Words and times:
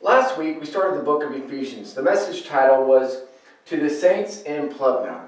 Last 0.00 0.38
week 0.38 0.60
we 0.60 0.66
started 0.66 0.96
the 0.96 1.02
book 1.02 1.24
of 1.24 1.32
Ephesians. 1.32 1.92
The 1.92 2.02
message 2.02 2.46
title 2.46 2.84
was 2.84 3.22
To 3.66 3.76
the 3.76 3.90
Saints 3.90 4.42
in 4.42 4.68
Plevna. 4.68 5.26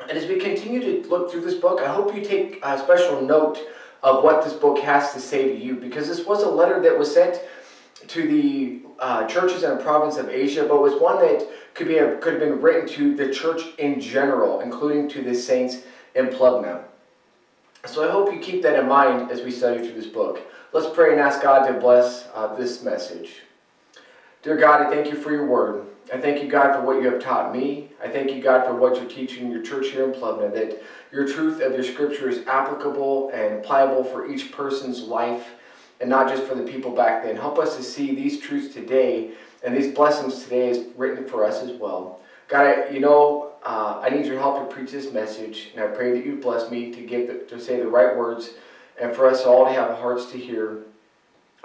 And 0.00 0.18
as 0.18 0.26
we 0.26 0.40
continue 0.40 0.80
to 0.80 1.08
look 1.08 1.30
through 1.30 1.42
this 1.42 1.54
book, 1.54 1.80
I 1.80 1.86
hope 1.86 2.12
you 2.12 2.24
take 2.24 2.58
a 2.64 2.76
special 2.76 3.22
note 3.22 3.60
of 4.02 4.24
what 4.24 4.42
this 4.42 4.52
book 4.52 4.80
has 4.80 5.12
to 5.12 5.20
say 5.20 5.44
to 5.44 5.56
you 5.56 5.76
because 5.76 6.08
this 6.08 6.26
was 6.26 6.42
a 6.42 6.48
letter 6.48 6.82
that 6.82 6.98
was 6.98 7.14
sent 7.14 7.40
to 8.08 8.26
the 8.26 8.80
uh, 8.98 9.28
churches 9.28 9.62
in 9.62 9.70
the 9.70 9.82
province 9.82 10.16
of 10.16 10.28
Asia, 10.28 10.66
but 10.68 10.82
was 10.82 11.00
one 11.00 11.20
that 11.20 11.48
could 11.74 11.86
be 11.86 11.94
could 12.20 12.32
have 12.32 12.40
been 12.40 12.60
written 12.60 12.88
to 12.88 13.14
the 13.14 13.32
church 13.32 13.62
in 13.78 14.00
general, 14.00 14.58
including 14.58 15.08
to 15.10 15.22
the 15.22 15.36
saints 15.36 15.82
in 16.16 16.30
Plevna. 16.30 16.82
So 17.86 18.08
I 18.08 18.10
hope 18.10 18.32
you 18.32 18.40
keep 18.40 18.62
that 18.62 18.76
in 18.76 18.88
mind 18.88 19.30
as 19.30 19.42
we 19.42 19.52
study 19.52 19.78
through 19.78 19.94
this 19.94 20.10
book. 20.10 20.40
Let's 20.72 20.92
pray 20.92 21.12
and 21.12 21.20
ask 21.20 21.40
God 21.40 21.68
to 21.68 21.74
bless 21.74 22.28
uh, 22.34 22.56
this 22.56 22.82
message. 22.82 23.42
Dear 24.42 24.56
God, 24.56 24.84
I 24.84 24.90
thank 24.90 25.06
you 25.06 25.14
for 25.14 25.30
your 25.30 25.46
word. 25.46 25.86
I 26.12 26.18
thank 26.18 26.42
you, 26.42 26.48
God, 26.48 26.74
for 26.74 26.82
what 26.82 27.00
you 27.00 27.08
have 27.08 27.22
taught 27.22 27.54
me. 27.54 27.90
I 28.02 28.08
thank 28.08 28.32
you, 28.32 28.42
God, 28.42 28.66
for 28.66 28.74
what 28.74 28.96
you're 28.96 29.08
teaching 29.08 29.52
your 29.52 29.62
church 29.62 29.90
here 29.90 30.04
in 30.04 30.12
Plevna, 30.12 30.52
that 30.52 30.82
your 31.12 31.28
truth 31.28 31.60
of 31.62 31.72
your 31.74 31.84
scripture 31.84 32.28
is 32.28 32.44
applicable 32.48 33.30
and 33.32 33.62
pliable 33.62 34.02
for 34.02 34.28
each 34.28 34.50
person's 34.50 35.02
life 35.02 35.50
and 36.00 36.10
not 36.10 36.28
just 36.28 36.42
for 36.42 36.56
the 36.56 36.64
people 36.64 36.90
back 36.90 37.22
then. 37.22 37.36
Help 37.36 37.56
us 37.56 37.76
to 37.76 37.84
see 37.84 38.16
these 38.16 38.40
truths 38.40 38.74
today 38.74 39.30
and 39.62 39.76
these 39.76 39.94
blessings 39.94 40.42
today 40.42 40.70
is 40.70 40.86
written 40.96 41.24
for 41.24 41.44
us 41.44 41.62
as 41.62 41.70
well. 41.78 42.20
God, 42.48 42.92
you 42.92 42.98
know, 42.98 43.52
uh, 43.64 44.00
I 44.02 44.10
need 44.10 44.26
your 44.26 44.40
help 44.40 44.68
to 44.68 44.74
preach 44.74 44.90
this 44.90 45.12
message, 45.12 45.70
and 45.74 45.84
I 45.84 45.86
pray 45.86 46.10
that 46.12 46.26
you 46.26 46.34
bless 46.34 46.68
me 46.68 46.90
to 46.90 47.00
give 47.00 47.28
the, 47.28 47.34
to 47.54 47.60
say 47.60 47.78
the 47.78 47.86
right 47.86 48.16
words, 48.16 48.54
and 49.00 49.14
for 49.14 49.28
us 49.28 49.44
all 49.44 49.66
to 49.66 49.72
have 49.72 49.98
hearts 49.98 50.32
to 50.32 50.38
hear 50.38 50.82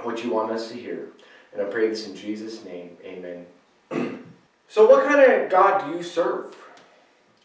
what 0.03 0.23
you 0.23 0.31
want 0.31 0.51
us 0.51 0.69
to 0.69 0.75
hear. 0.75 1.09
And 1.53 1.61
I 1.61 1.65
pray 1.65 1.89
this 1.89 2.07
in 2.07 2.15
Jesus' 2.15 2.63
name. 2.63 2.97
Amen. 3.03 3.45
so, 4.67 4.87
what 4.87 5.05
kind 5.05 5.31
of 5.31 5.49
God 5.49 5.85
do 5.85 5.97
you 5.97 6.03
serve? 6.03 6.55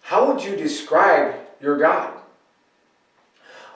How 0.03 0.31
would 0.31 0.43
you 0.43 0.57
describe 0.57 1.35
your 1.61 1.79
God? 1.79 2.13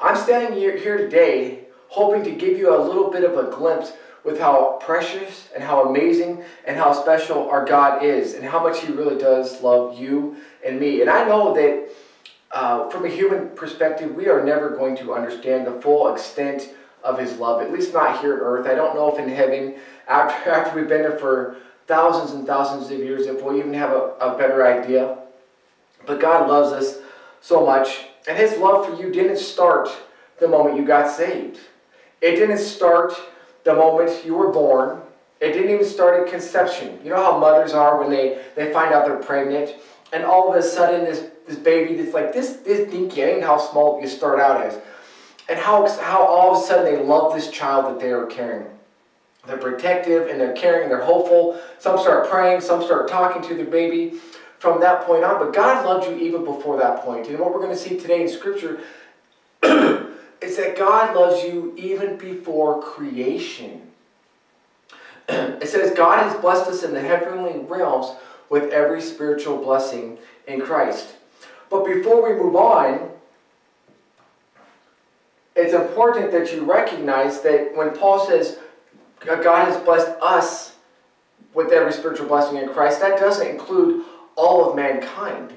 I'm 0.02 0.16
standing 0.16 0.58
here 0.58 0.98
today 0.98 1.60
hoping 1.88 2.24
to 2.24 2.32
give 2.32 2.58
you 2.58 2.76
a 2.76 2.80
little 2.82 3.10
bit 3.10 3.24
of 3.24 3.38
a 3.38 3.50
glimpse 3.50 3.92
with 4.24 4.40
how 4.40 4.78
precious 4.82 5.48
and 5.54 5.62
how 5.62 5.88
amazing 5.88 6.42
and 6.66 6.76
how 6.76 6.92
special 6.92 7.48
our 7.48 7.64
God 7.64 8.02
is 8.02 8.34
and 8.34 8.44
how 8.44 8.62
much 8.62 8.80
He 8.80 8.92
really 8.92 9.16
does 9.16 9.62
love 9.62 9.98
you 9.98 10.36
and 10.66 10.80
me. 10.80 11.00
And 11.00 11.08
I 11.08 11.26
know 11.26 11.54
that 11.54 11.88
uh, 12.50 12.90
from 12.90 13.04
a 13.04 13.08
human 13.08 13.50
perspective, 13.50 14.14
we 14.14 14.28
are 14.28 14.44
never 14.44 14.70
going 14.70 14.96
to 14.96 15.14
understand 15.14 15.66
the 15.66 15.80
full 15.80 16.12
extent 16.12 16.74
of 17.04 17.18
His 17.18 17.36
love, 17.36 17.62
at 17.62 17.72
least 17.72 17.92
not 17.92 18.20
here 18.20 18.34
on 18.34 18.40
earth. 18.40 18.66
I 18.66 18.74
don't 18.74 18.96
know 18.96 19.12
if 19.12 19.18
in 19.18 19.28
heaven, 19.28 19.76
after, 20.08 20.50
after 20.50 20.78
we've 20.78 20.88
been 20.88 21.02
there 21.02 21.18
for 21.18 21.56
thousands 21.86 22.32
and 22.32 22.46
thousands 22.46 22.90
of 22.90 22.98
years, 22.98 23.26
if 23.26 23.42
we'll 23.42 23.56
even 23.56 23.74
have 23.74 23.90
a, 23.90 24.14
a 24.20 24.36
better 24.36 24.66
idea. 24.66 25.18
But 26.06 26.20
God 26.20 26.48
loves 26.48 26.72
us 26.72 26.98
so 27.40 27.64
much, 27.64 28.06
and 28.28 28.36
His 28.36 28.58
love 28.58 28.86
for 28.86 29.00
you 29.00 29.12
didn't 29.12 29.38
start 29.38 29.88
the 30.38 30.48
moment 30.48 30.76
you 30.76 30.84
got 30.84 31.10
saved. 31.10 31.58
It 32.20 32.36
didn't 32.36 32.58
start 32.58 33.14
the 33.64 33.74
moment 33.74 34.24
you 34.24 34.34
were 34.34 34.50
born. 34.50 35.00
It 35.40 35.52
didn't 35.52 35.70
even 35.70 35.84
start 35.84 36.20
at 36.20 36.32
conception. 36.32 36.98
You 37.04 37.10
know 37.10 37.22
how 37.22 37.38
mothers 37.38 37.72
are 37.72 38.00
when 38.00 38.10
they, 38.10 38.42
they 38.54 38.72
find 38.72 38.94
out 38.94 39.06
they're 39.06 39.16
pregnant, 39.16 39.74
and 40.12 40.24
all 40.24 40.50
of 40.50 40.56
a 40.56 40.62
sudden 40.62 41.04
this, 41.04 41.26
this 41.46 41.58
baby 41.58 41.96
that's 41.96 42.14
like 42.14 42.32
this, 42.32 42.56
this 42.64 42.90
dinky, 42.90 43.40
how 43.40 43.58
small 43.58 44.00
you 44.00 44.08
start 44.08 44.40
out 44.40 44.62
as. 44.62 44.78
And 45.48 45.58
how, 45.58 45.88
how 46.00 46.24
all 46.24 46.56
of 46.56 46.62
a 46.62 46.66
sudden 46.66 46.84
they 46.84 47.02
love 47.02 47.34
this 47.34 47.50
child 47.50 47.86
that 47.86 48.00
they 48.00 48.10
are 48.10 48.26
carrying. 48.26 48.75
They're 49.46 49.56
protective 49.56 50.28
and 50.28 50.40
they're 50.40 50.54
caring 50.54 50.84
and 50.84 50.90
they're 50.90 51.04
hopeful. 51.04 51.60
Some 51.78 51.98
start 51.98 52.28
praying, 52.28 52.60
some 52.60 52.82
start 52.82 53.08
talking 53.08 53.42
to 53.42 53.54
their 53.54 53.66
baby 53.66 54.14
from 54.58 54.80
that 54.80 55.06
point 55.06 55.24
on. 55.24 55.38
But 55.38 55.54
God 55.54 55.84
loved 55.84 56.08
you 56.08 56.16
even 56.16 56.44
before 56.44 56.78
that 56.78 57.02
point. 57.02 57.28
And 57.28 57.38
what 57.38 57.52
we're 57.52 57.60
going 57.60 57.70
to 57.70 57.76
see 57.76 57.98
today 57.98 58.22
in 58.22 58.28
Scripture 58.28 58.80
is 59.62 60.56
that 60.56 60.76
God 60.76 61.14
loves 61.14 61.44
you 61.44 61.74
even 61.76 62.16
before 62.16 62.82
creation. 62.82 63.82
it 65.28 65.68
says, 65.68 65.96
God 65.96 66.22
has 66.22 66.40
blessed 66.40 66.68
us 66.68 66.82
in 66.82 66.92
the 66.92 67.00
heavenly 67.00 67.60
realms 67.60 68.16
with 68.48 68.70
every 68.72 69.00
spiritual 69.00 69.58
blessing 69.58 70.18
in 70.46 70.60
Christ. 70.60 71.14
But 71.70 71.84
before 71.84 72.22
we 72.22 72.40
move 72.40 72.54
on, 72.54 73.10
it's 75.56 75.72
important 75.72 76.30
that 76.32 76.52
you 76.52 76.64
recognize 76.64 77.40
that 77.40 77.74
when 77.74 77.96
Paul 77.96 78.26
says 78.26 78.58
God 79.20 79.68
has 79.68 79.82
blessed 79.82 80.16
us 80.20 80.76
with 81.54 81.72
every 81.72 81.92
spiritual 81.92 82.26
blessing 82.26 82.58
in 82.58 82.68
Christ, 82.68 83.00
that 83.00 83.18
doesn't 83.18 83.46
include 83.46 84.04
all 84.36 84.68
of 84.68 84.76
mankind. 84.76 85.52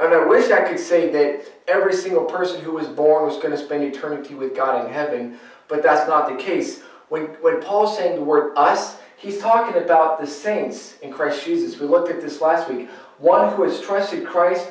And 0.00 0.12
I 0.12 0.26
wish 0.26 0.50
I 0.50 0.62
could 0.62 0.80
say 0.80 1.10
that 1.12 1.44
every 1.68 1.94
single 1.94 2.24
person 2.24 2.60
who 2.60 2.72
was 2.72 2.88
born 2.88 3.26
was 3.26 3.36
going 3.36 3.50
to 3.50 3.58
spend 3.58 3.84
eternity 3.84 4.34
with 4.34 4.56
God 4.56 4.84
in 4.84 4.92
heaven, 4.92 5.38
but 5.68 5.82
that's 5.82 6.08
not 6.08 6.28
the 6.28 6.42
case. 6.42 6.80
When, 7.08 7.26
when 7.42 7.60
Paul's 7.60 7.96
saying 7.96 8.16
the 8.16 8.24
word 8.24 8.54
us, 8.56 8.96
he's 9.16 9.38
talking 9.38 9.80
about 9.80 10.20
the 10.20 10.26
saints 10.26 10.96
in 11.02 11.12
Christ 11.12 11.44
Jesus. 11.44 11.78
We 11.78 11.86
looked 11.86 12.10
at 12.10 12.20
this 12.20 12.40
last 12.40 12.68
week. 12.68 12.88
One 13.18 13.54
who 13.54 13.62
has 13.62 13.80
trusted 13.80 14.26
Christ 14.26 14.70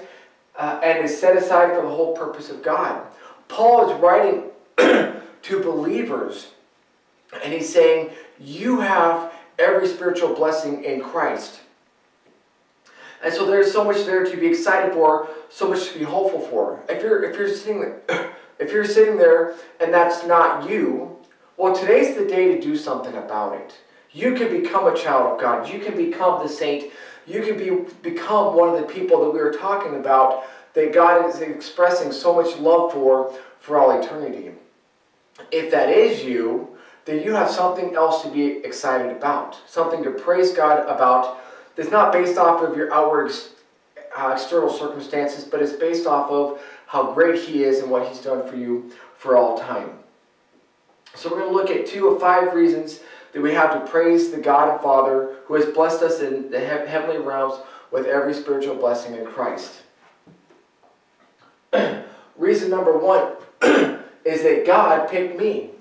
uh, 0.58 0.82
and 0.84 1.06
is 1.06 1.18
set 1.18 1.38
aside 1.38 1.76
for 1.76 1.84
the 1.84 1.90
whole 1.90 2.16
purpose 2.16 2.50
of 2.50 2.62
God. 2.64 3.06
Paul 3.48 3.90
is 3.90 4.02
writing 4.02 4.44
to 4.78 5.64
believers, 5.64 6.48
and 7.44 7.54
he's 7.54 7.72
saying, 7.72 8.12
You 8.40 8.80
have 8.80 9.34
every 9.60 9.88
spiritual 9.88 10.34
blessing 10.34 10.84
in 10.84 11.02
Christ. 11.02 11.62
And 13.24 13.34
so 13.34 13.46
there's 13.46 13.72
so 13.72 13.84
much 13.84 14.06
there 14.06 14.26
to 14.26 14.38
be 14.38 14.48
excited 14.48 14.94
for, 14.94 15.30
so 15.50 15.70
much 15.70 15.90
to 15.90 16.00
be 16.00 16.06
hopeful 16.06 16.40
for. 16.40 16.82
If 16.90 17.04
you're 17.04 17.24
if 17.24 17.38
you're 17.38 17.54
sitting 17.54 17.94
if 18.60 18.72
you're 18.72 18.86
sitting 18.86 19.18
there 19.18 19.56
and 19.80 19.94
that's 19.94 20.26
not 20.26 20.70
you, 20.70 21.18
well 21.58 21.76
today's 21.76 22.18
the 22.18 22.26
day 22.26 22.56
to 22.56 22.62
do 22.62 22.76
something 22.76 23.16
about 23.16 23.56
it. 23.56 23.76
You 24.12 24.36
can 24.36 24.50
become 24.62 24.88
a 24.88 24.98
child 24.98 25.34
of 25.34 25.40
God. 25.40 25.72
You 25.72 25.80
can 25.80 25.96
become 25.96 26.44
the 26.44 26.50
saint. 26.50 26.92
You 27.28 27.42
can 27.42 27.58
be 27.58 27.92
become 28.02 28.56
one 28.56 28.70
of 28.70 28.76
the 28.76 28.92
people 28.92 29.24
that 29.24 29.30
we 29.30 29.40
were 29.40 29.54
talking 29.54 29.96
about 29.96 30.44
that 30.74 30.94
God 30.94 31.30
is 31.30 31.42
expressing 31.42 32.12
so 32.12 32.34
much 32.34 32.58
love 32.58 32.92
for 32.94 33.34
for 33.60 33.78
all 33.78 34.02
eternity. 34.02 34.52
If 35.52 35.72
that 35.72 35.90
is 35.90 36.24
you, 36.24 36.78
then 37.06 37.24
you 37.24 37.34
have 37.34 37.50
something 37.50 37.96
else 37.96 38.22
to 38.24 38.30
be 38.30 38.58
excited 38.66 39.16
about, 39.16 39.60
something 39.68 40.04
to 40.04 40.12
praise 40.12 40.52
God 40.52 40.88
about 40.88 41.40
that's 41.76 41.90
not 41.90 42.12
based 42.14 42.38
off 42.38 42.62
of 42.62 42.78
your 42.78 42.94
outward 42.94 43.32
uh, 44.18 44.32
external 44.34 44.70
circumstances, 44.70 45.44
but 45.44 45.62
it's 45.62 45.74
based 45.74 46.06
off 46.06 46.30
of 46.30 46.62
how 46.88 47.12
great 47.14 47.42
He 47.42 47.64
is 47.64 47.80
and 47.80 47.90
what 47.90 48.08
He's 48.08 48.20
done 48.20 48.48
for 48.48 48.56
you 48.56 48.92
for 49.18 49.38
all 49.38 49.58
time. 49.58 49.92
So 51.16 51.30
we're 51.30 51.40
going 51.40 51.50
to 51.50 51.56
look 51.56 51.70
at 51.70 51.88
two 51.88 52.08
of 52.10 52.20
five 52.20 52.54
reasons 52.54 53.00
that 53.34 53.42
we 53.42 53.54
have 53.54 53.74
to 53.74 53.92
praise 53.92 54.32
the 54.32 54.38
God 54.38 54.70
and 54.70 54.82
Father 54.82 55.36
who 55.46 55.56
has 55.56 55.66
blessed 55.66 56.02
us 56.02 56.20
in 56.20 56.50
the 56.52 56.60
heavenly 56.60 57.18
realms 57.18 57.60
with 57.92 58.06
every 58.06 58.34
spiritual 58.34 58.76
blessing 58.76 59.16
in 59.16 59.26
Christ. 59.26 59.82
Reason 62.38 62.70
number 62.70 62.98
one 62.98 63.34
is 64.26 64.44
that 64.44 64.64
God 64.66 65.10
picked 65.10 65.38
me. 65.38 65.72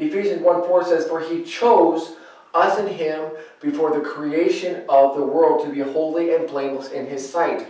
Ephesians 0.00 0.42
1 0.42 0.62
4 0.62 0.84
says, 0.84 1.06
For 1.06 1.20
he 1.20 1.42
chose 1.42 2.16
us 2.54 2.78
in 2.78 2.88
him 2.88 3.30
before 3.60 3.94
the 3.94 4.00
creation 4.00 4.82
of 4.88 5.16
the 5.16 5.22
world 5.22 5.64
to 5.64 5.72
be 5.72 5.80
holy 5.80 6.34
and 6.34 6.48
blameless 6.48 6.90
in 6.90 7.06
his 7.06 7.28
sight. 7.28 7.68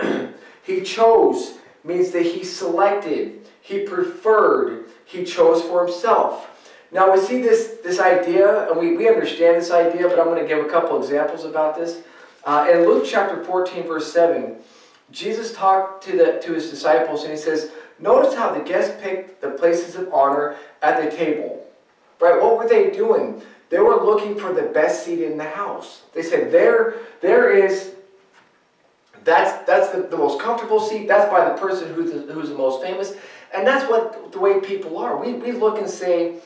he 0.62 0.82
chose 0.82 1.58
means 1.82 2.12
that 2.12 2.22
he 2.22 2.44
selected, 2.44 3.46
he 3.60 3.80
preferred, 3.80 4.86
he 5.04 5.24
chose 5.24 5.62
for 5.62 5.86
himself. 5.86 6.50
Now 6.90 7.12
we 7.12 7.20
see 7.20 7.42
this, 7.42 7.78
this 7.82 7.98
idea, 7.98 8.70
and 8.70 8.80
we, 8.80 8.96
we 8.96 9.08
understand 9.08 9.56
this 9.56 9.70
idea, 9.70 10.08
but 10.08 10.18
I'm 10.18 10.26
going 10.26 10.40
to 10.40 10.48
give 10.48 10.64
a 10.64 10.68
couple 10.68 10.96
examples 10.96 11.44
about 11.44 11.76
this. 11.76 12.02
Uh, 12.44 12.68
in 12.72 12.86
Luke 12.86 13.04
chapter 13.06 13.42
14, 13.44 13.82
verse 13.84 14.12
7, 14.12 14.56
Jesus 15.10 15.52
talked 15.52 16.04
to, 16.04 16.16
the, 16.16 16.40
to 16.44 16.52
his 16.52 16.70
disciples 16.70 17.22
and 17.22 17.32
he 17.32 17.38
says, 17.38 17.72
Notice 17.98 18.34
how 18.34 18.52
the 18.52 18.60
guests 18.60 18.94
picked 19.02 19.40
the 19.40 19.50
places 19.50 19.94
of 19.96 20.12
honor 20.12 20.56
at 20.82 21.02
the 21.02 21.16
table. 21.16 21.66
Right? 22.20 22.40
What 22.40 22.58
were 22.58 22.68
they 22.68 22.90
doing? 22.90 23.42
They 23.70 23.78
were 23.78 23.96
looking 23.96 24.36
for 24.36 24.52
the 24.52 24.62
best 24.62 25.04
seat 25.04 25.22
in 25.22 25.36
the 25.36 25.44
house. 25.44 26.02
They 26.12 26.22
said, 26.22 26.52
there, 26.52 26.96
there 27.20 27.56
is, 27.56 27.94
that's, 29.24 29.66
that's 29.66 29.90
the, 29.90 30.02
the 30.02 30.16
most 30.16 30.40
comfortable 30.40 30.80
seat. 30.80 31.08
That's 31.08 31.30
by 31.30 31.48
the 31.48 31.54
person 31.54 31.92
who's 31.94 32.12
the, 32.12 32.32
who's 32.32 32.50
the 32.50 32.56
most 32.56 32.82
famous. 32.82 33.14
And 33.54 33.66
that's 33.66 33.88
what 33.88 34.32
the 34.32 34.38
way 34.38 34.60
people 34.60 34.98
are. 34.98 35.16
We, 35.16 35.32
we 35.34 35.52
look 35.52 35.78
and 35.78 35.88
say, 35.88 36.36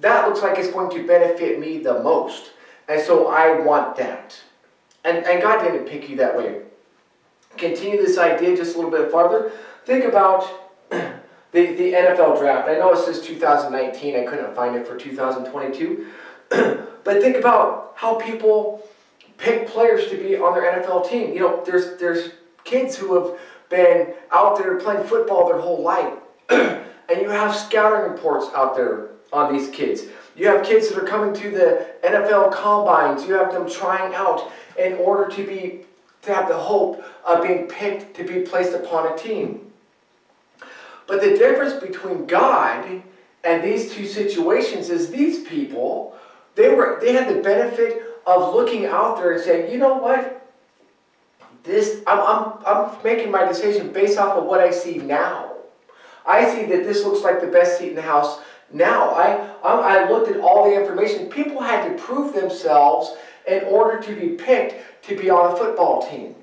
that 0.00 0.28
looks 0.28 0.42
like 0.42 0.58
it's 0.58 0.70
going 0.70 0.90
to 0.90 1.06
benefit 1.06 1.58
me 1.58 1.78
the 1.78 2.02
most. 2.02 2.52
And 2.88 3.00
so 3.00 3.28
I 3.28 3.60
want 3.60 3.96
that. 3.96 4.38
And, 5.04 5.24
and 5.24 5.42
God 5.42 5.62
didn't 5.62 5.86
pick 5.86 6.08
you 6.08 6.16
that 6.16 6.36
way. 6.36 6.62
Continue 7.56 7.96
this 7.96 8.18
idea 8.18 8.56
just 8.56 8.74
a 8.74 8.78
little 8.78 8.90
bit 8.90 9.10
farther. 9.10 9.52
Think 9.90 10.04
about 10.04 10.44
the, 10.90 11.10
the 11.52 11.92
NFL 11.94 12.38
draft. 12.38 12.68
I 12.68 12.74
know 12.74 12.92
it 12.92 13.04
says 13.04 13.20
2019. 13.22 14.14
I 14.14 14.22
couldn't 14.22 14.54
find 14.54 14.76
it 14.76 14.86
for 14.86 14.96
2022. 14.96 16.06
but 16.48 17.20
think 17.20 17.34
about 17.34 17.94
how 17.96 18.14
people 18.14 18.88
pick 19.36 19.66
players 19.66 20.08
to 20.10 20.16
be 20.16 20.36
on 20.36 20.54
their 20.54 20.80
NFL 20.80 21.10
team. 21.10 21.32
You 21.32 21.40
know, 21.40 21.64
there's 21.66 21.98
there's 21.98 22.30
kids 22.62 22.96
who 22.96 23.18
have 23.18 23.40
been 23.68 24.14
out 24.30 24.58
there 24.58 24.76
playing 24.78 25.08
football 25.08 25.48
their 25.48 25.58
whole 25.58 25.82
life. 25.82 26.14
and 26.50 27.20
you 27.20 27.28
have 27.28 27.52
scouting 27.52 28.12
reports 28.12 28.46
out 28.54 28.76
there 28.76 29.08
on 29.32 29.52
these 29.52 29.70
kids. 29.70 30.04
You 30.36 30.46
have 30.46 30.64
kids 30.64 30.88
that 30.88 31.02
are 31.02 31.04
coming 31.04 31.34
to 31.34 31.50
the 31.50 31.94
NFL 32.04 32.52
combines. 32.52 33.26
You 33.26 33.34
have 33.34 33.52
them 33.52 33.68
trying 33.68 34.14
out 34.14 34.52
in 34.78 34.92
order 34.98 35.28
to 35.34 35.44
be 35.44 35.80
to 36.22 36.32
have 36.32 36.46
the 36.46 36.56
hope 36.56 37.02
of 37.26 37.42
being 37.42 37.66
picked 37.66 38.14
to 38.14 38.22
be 38.22 38.42
placed 38.42 38.72
upon 38.72 39.12
a 39.12 39.18
team. 39.18 39.66
But 41.10 41.22
the 41.22 41.36
difference 41.36 41.72
between 41.72 42.26
God 42.26 43.02
and 43.42 43.64
these 43.64 43.92
two 43.92 44.06
situations 44.06 44.90
is 44.90 45.10
these 45.10 45.42
people, 45.42 46.14
they 46.54 46.72
were 46.72 47.00
they 47.02 47.12
had 47.12 47.28
the 47.28 47.42
benefit 47.42 48.04
of 48.24 48.54
looking 48.54 48.86
out 48.86 49.16
there 49.16 49.32
and 49.32 49.42
saying, 49.42 49.72
you 49.72 49.78
know 49.78 49.96
what? 49.96 50.48
This 51.64 52.00
I'm, 52.06 52.20
I'm, 52.20 52.52
I'm 52.64 53.02
making 53.02 53.32
my 53.32 53.44
decision 53.44 53.92
based 53.92 54.18
off 54.18 54.38
of 54.38 54.44
what 54.44 54.60
I 54.60 54.70
see 54.70 54.98
now. 54.98 55.52
I 56.24 56.48
see 56.48 56.66
that 56.66 56.84
this 56.84 57.04
looks 57.04 57.24
like 57.24 57.40
the 57.40 57.48
best 57.48 57.80
seat 57.80 57.88
in 57.88 57.96
the 57.96 58.02
house 58.02 58.40
now. 58.70 59.10
I, 59.10 59.52
I, 59.64 60.04
I 60.04 60.10
looked 60.10 60.30
at 60.30 60.38
all 60.38 60.70
the 60.70 60.80
information. 60.80 61.28
People 61.28 61.60
had 61.60 61.88
to 61.88 62.00
prove 62.00 62.34
themselves 62.34 63.16
in 63.48 63.64
order 63.64 64.00
to 64.00 64.14
be 64.14 64.36
picked 64.36 65.04
to 65.06 65.16
be 65.16 65.28
on 65.28 65.52
a 65.52 65.56
football 65.56 66.08
team. 66.08 66.36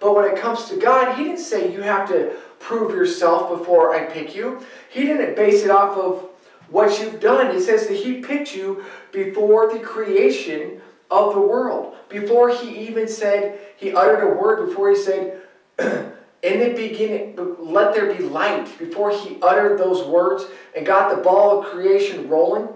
But 0.00 0.16
when 0.16 0.24
it 0.24 0.36
comes 0.36 0.64
to 0.70 0.76
God, 0.76 1.16
He 1.16 1.22
didn't 1.22 1.38
say 1.38 1.72
you 1.72 1.82
have 1.82 2.08
to 2.08 2.34
prove 2.62 2.94
yourself 2.94 3.58
before 3.58 3.94
I 3.94 4.04
pick 4.04 4.34
you. 4.34 4.64
He 4.88 5.02
didn't 5.04 5.34
base 5.34 5.64
it 5.64 5.70
off 5.70 5.96
of 5.98 6.28
what 6.70 6.98
you've 7.00 7.20
done. 7.20 7.54
He 7.54 7.60
says 7.60 7.86
that 7.88 7.96
He 7.96 8.20
picked 8.20 8.54
you 8.54 8.84
before 9.10 9.72
the 9.72 9.80
creation 9.80 10.80
of 11.10 11.34
the 11.34 11.40
world. 11.40 11.96
Before 12.08 12.54
He 12.54 12.86
even 12.86 13.08
said, 13.08 13.58
He 13.76 13.92
uttered 13.92 14.22
a 14.22 14.34
word, 14.34 14.66
before 14.66 14.90
He 14.90 14.96
said, 14.96 15.42
in 15.78 16.60
the 16.60 16.72
beginning, 16.74 17.36
let 17.58 17.94
there 17.94 18.14
be 18.14 18.22
light. 18.22 18.78
Before 18.78 19.10
He 19.10 19.38
uttered 19.42 19.78
those 19.78 20.06
words 20.06 20.44
and 20.76 20.86
got 20.86 21.14
the 21.14 21.22
ball 21.22 21.58
of 21.58 21.66
creation 21.66 22.28
rolling, 22.28 22.68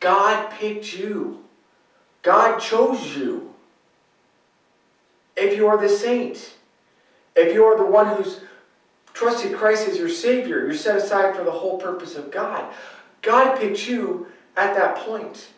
God 0.00 0.50
picked 0.50 0.92
you. 0.92 1.44
God 2.22 2.58
chose 2.58 3.16
you. 3.16 3.54
If 5.36 5.56
you 5.56 5.68
are 5.68 5.78
the 5.78 5.88
saint, 5.88 6.54
if 7.36 7.54
you 7.54 7.64
are 7.64 7.76
the 7.76 7.84
one 7.84 8.16
who's 8.16 8.40
trusted 9.16 9.56
Christ 9.56 9.88
as 9.88 9.96
your 9.96 10.10
Savior, 10.10 10.66
you're 10.66 10.74
set 10.74 10.96
aside 10.98 11.34
for 11.34 11.42
the 11.42 11.50
whole 11.50 11.78
purpose 11.78 12.16
of 12.16 12.30
God. 12.30 12.70
God 13.22 13.58
picked 13.58 13.88
you 13.88 14.26
at 14.56 14.74
that 14.76 14.96
point. 14.96 15.48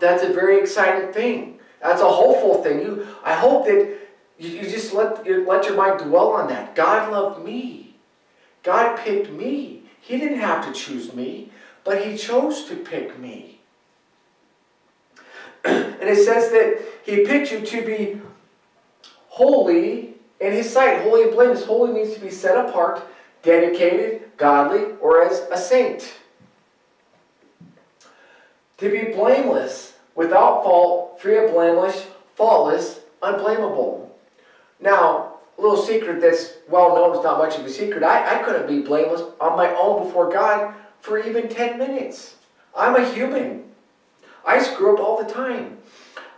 That's 0.00 0.24
a 0.24 0.32
very 0.32 0.60
exciting 0.60 1.12
thing. 1.12 1.60
That's 1.80 2.00
a 2.00 2.10
hopeful 2.10 2.64
thing. 2.64 2.80
You, 2.80 3.06
I 3.22 3.34
hope 3.34 3.66
that 3.66 3.96
you, 4.38 4.48
you 4.48 4.62
just 4.62 4.92
let, 4.92 5.24
you 5.24 5.46
let 5.46 5.66
your 5.66 5.76
mind 5.76 6.00
dwell 6.00 6.32
on 6.32 6.48
that. 6.48 6.74
God 6.74 7.12
loved 7.12 7.44
me. 7.44 7.94
God 8.64 8.98
picked 8.98 9.30
me. 9.30 9.84
He 10.00 10.18
didn't 10.18 10.40
have 10.40 10.66
to 10.66 10.72
choose 10.72 11.14
me, 11.14 11.50
but 11.84 12.04
He 12.04 12.16
chose 12.16 12.64
to 12.64 12.74
pick 12.74 13.20
me. 13.20 13.60
and 15.64 16.02
it 16.02 16.24
says 16.24 16.50
that 16.50 16.82
He 17.04 17.24
picked 17.24 17.52
you 17.52 17.60
to 17.60 17.86
be 17.86 18.20
holy 19.28 20.15
in 20.40 20.52
His 20.52 20.70
sight. 20.70 21.02
Holy 21.02 21.24
and 21.24 21.32
blameless. 21.32 21.64
Holy 21.64 21.92
means 21.92 22.14
to 22.14 22.20
be 22.20 22.30
set 22.30 22.68
apart, 22.68 23.06
dedicated, 23.42 24.30
godly, 24.36 24.94
or 25.00 25.22
as 25.22 25.46
a 25.50 25.58
saint. 25.58 26.14
To 28.78 28.90
be 28.90 29.12
blameless, 29.12 29.94
without 30.14 30.62
fault, 30.62 31.20
free 31.20 31.38
of 31.38 31.52
blemish, 31.52 32.04
faultless, 32.34 33.00
unblameable. 33.22 34.14
Now, 34.80 35.36
a 35.56 35.62
little 35.62 35.82
secret 35.82 36.20
that's 36.20 36.54
well 36.68 36.94
known, 36.94 37.14
it's 37.14 37.24
not 37.24 37.38
much 37.38 37.58
of 37.58 37.64
a 37.64 37.70
secret. 37.70 38.02
I, 38.02 38.38
I 38.38 38.42
couldn't 38.42 38.68
be 38.68 38.80
blameless 38.80 39.22
on 39.40 39.56
my 39.56 39.74
own 39.74 40.06
before 40.06 40.30
God 40.30 40.74
for 41.00 41.18
even 41.18 41.48
10 41.48 41.78
minutes. 41.78 42.34
I'm 42.76 42.94
a 42.94 43.08
human. 43.08 43.64
I 44.44 44.62
screw 44.62 44.94
up 44.94 45.00
all 45.00 45.22
the 45.22 45.32
time. 45.32 45.78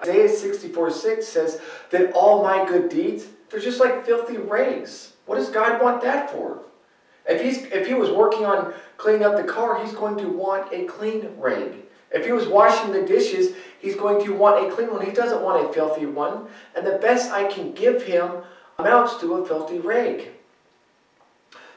Isaiah 0.00 0.28
64 0.28 0.90
6 0.92 1.26
says 1.26 1.60
that 1.90 2.12
all 2.12 2.44
my 2.44 2.64
good 2.68 2.88
deeds, 2.88 3.26
they're 3.50 3.60
just 3.60 3.80
like 3.80 4.04
filthy 4.04 4.36
rags. 4.36 5.12
What 5.26 5.36
does 5.36 5.50
God 5.50 5.82
want 5.82 6.02
that 6.02 6.30
for? 6.30 6.62
If, 7.28 7.42
he's, 7.42 7.64
if 7.64 7.86
he 7.86 7.94
was 7.94 8.10
working 8.10 8.46
on 8.46 8.72
cleaning 8.96 9.24
up 9.24 9.36
the 9.36 9.44
car, 9.44 9.84
he's 9.84 9.94
going 9.94 10.16
to 10.18 10.28
want 10.28 10.72
a 10.72 10.84
clean 10.84 11.28
rag. 11.36 11.74
If 12.10 12.24
he 12.24 12.32
was 12.32 12.46
washing 12.46 12.92
the 12.92 13.02
dishes, 13.02 13.54
he's 13.80 13.94
going 13.94 14.24
to 14.24 14.32
want 14.32 14.66
a 14.66 14.74
clean 14.74 14.90
one. 14.90 15.04
He 15.04 15.12
doesn't 15.12 15.42
want 15.42 15.68
a 15.68 15.72
filthy 15.72 16.06
one. 16.06 16.46
And 16.74 16.86
the 16.86 16.98
best 16.98 17.30
I 17.30 17.44
can 17.44 17.72
give 17.72 18.02
him 18.02 18.30
amounts 18.78 19.20
to 19.20 19.34
a 19.34 19.46
filthy 19.46 19.78
rag. 19.78 20.30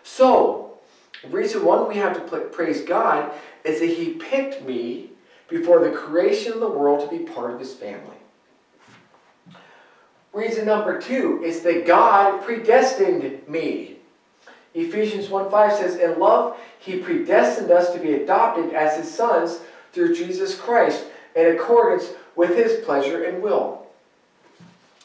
So, 0.03 0.77
reason 1.29 1.65
one 1.65 1.87
we 1.87 1.95
have 1.95 2.13
to 2.15 2.37
praise 2.51 2.81
God 2.81 3.33
is 3.63 3.79
that 3.81 3.87
he 3.87 4.13
picked 4.13 4.63
me 4.63 5.09
before 5.49 5.83
the 5.83 5.91
creation 5.91 6.53
of 6.53 6.61
the 6.61 6.69
world 6.69 7.09
to 7.09 7.17
be 7.17 7.25
part 7.25 7.51
of 7.51 7.59
his 7.59 7.73
family. 7.73 8.10
Reason 10.33 10.65
number 10.65 10.99
two 10.99 11.41
is 11.43 11.61
that 11.61 11.85
God 11.85 12.41
predestined 12.43 13.47
me. 13.47 13.97
Ephesians 14.73 15.27
1.5 15.27 15.77
says, 15.77 15.95
In 15.97 16.19
love, 16.19 16.57
he 16.79 16.97
predestined 16.97 17.71
us 17.71 17.91
to 17.93 17.99
be 17.99 18.13
adopted 18.13 18.73
as 18.73 18.97
his 18.97 19.13
sons 19.13 19.59
through 19.91 20.15
Jesus 20.15 20.57
Christ 20.57 21.03
in 21.35 21.55
accordance 21.55 22.13
with 22.35 22.55
his 22.55 22.83
pleasure 22.85 23.25
and 23.25 23.41
will. 23.41 23.85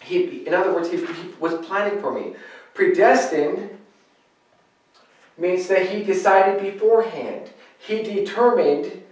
He, 0.00 0.46
in 0.46 0.54
other 0.54 0.72
words, 0.72 0.90
he, 0.90 0.98
he 0.98 1.28
was 1.40 1.66
planning 1.66 2.00
for 2.00 2.12
me. 2.12 2.34
Predestined 2.74 3.70
means 5.36 5.66
that 5.66 5.88
he 5.90 6.04
decided 6.04 6.62
beforehand. 6.62 7.50
He 7.78 8.02
determined 8.02 9.02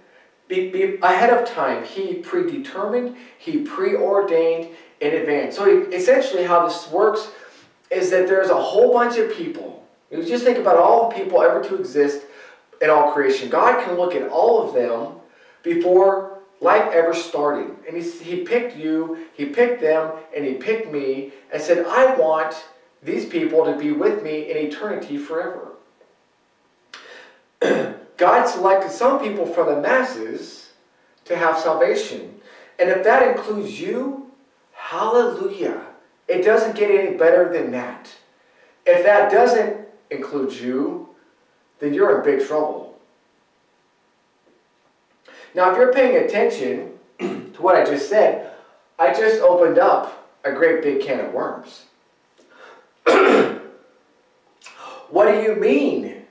be, 0.46 0.70
be 0.70 0.99
ahead 1.02 1.31
of 1.31 1.49
time. 1.49 1.84
He 1.84 2.14
predetermined, 2.14 3.16
he 3.38 3.62
preordained 3.62 4.69
in 5.05 5.15
advance. 5.15 5.56
So 5.56 5.83
essentially 5.93 6.45
how 6.45 6.67
this 6.67 6.91
works 6.91 7.29
is 7.91 8.11
that 8.11 8.27
there's 8.27 8.51
a 8.51 8.61
whole 8.61 8.93
bunch 8.93 9.19
of 9.19 9.33
people. 9.35 9.87
Just 10.11 10.45
think 10.45 10.59
about 10.59 10.77
all 10.77 11.09
the 11.09 11.17
people 11.17 11.43
ever 11.43 11.62
to 11.65 11.77
exist 11.77 12.25
in 12.81 12.90
all 12.90 13.12
creation. 13.12 13.49
God 13.49 13.85
can 13.85 13.97
look 13.97 14.14
at 14.14 14.28
all 14.28 14.67
of 14.67 14.75
them 14.75 15.21
before 15.62 16.38
life 16.61 16.93
ever 16.93 17.12
started. 17.14 17.75
And 17.88 18.00
he 18.02 18.45
picked 18.45 18.76
you, 18.76 19.26
he 19.35 19.47
picked 19.47 19.81
them, 19.81 20.12
and 20.35 20.45
he 20.45 20.55
picked 20.55 20.93
me 20.93 21.33
and 21.52 21.61
said, 21.61 21.85
I 21.87 22.14
want 22.17 22.64
these 23.02 23.26
people 23.26 23.64
to 23.64 23.76
be 23.76 23.93
with 23.93 24.23
me 24.23 24.50
in 24.50 24.57
eternity 24.57 25.19
forever. 25.19 25.73
God 28.17 28.47
selected 28.47 28.90
some 28.90 29.21
people 29.21 29.47
from 29.47 29.67
the 29.67 29.81
masses 29.81 30.71
to 31.25 31.37
have 31.37 31.59
salvation. 31.59 32.40
And 32.78 32.88
if 32.90 33.05
that 33.05 33.37
includes 33.37 33.81
you, 33.81 34.24
hallelujah. 34.85 35.81
It 36.29 36.43
doesn't 36.43 36.76
get 36.76 36.91
any 36.91 37.17
better 37.17 37.50
than 37.50 37.71
that. 37.73 38.11
If 38.85 39.03
that 39.05 39.31
doesn't 39.31 39.88
include 40.11 40.53
you, 40.53 41.09
then 41.79 41.95
you're 41.95 42.19
in 42.19 42.25
big 42.25 42.47
trouble. 42.47 42.99
Now, 45.55 45.71
if 45.71 45.79
you're 45.79 45.93
paying 45.93 46.23
attention 46.23 46.99
to 47.19 47.62
what 47.62 47.76
I 47.76 47.85
just 47.85 48.11
said, 48.11 48.53
I 48.99 49.14
just 49.14 49.41
opened 49.41 49.79
up 49.79 50.31
a 50.45 50.53
great 50.53 50.83
big 50.83 51.00
can 51.00 51.21
of 51.21 51.33
worms. 51.33 51.85
what 55.09 55.33
do 55.33 55.41
you 55.43 55.57
mean 55.57 56.26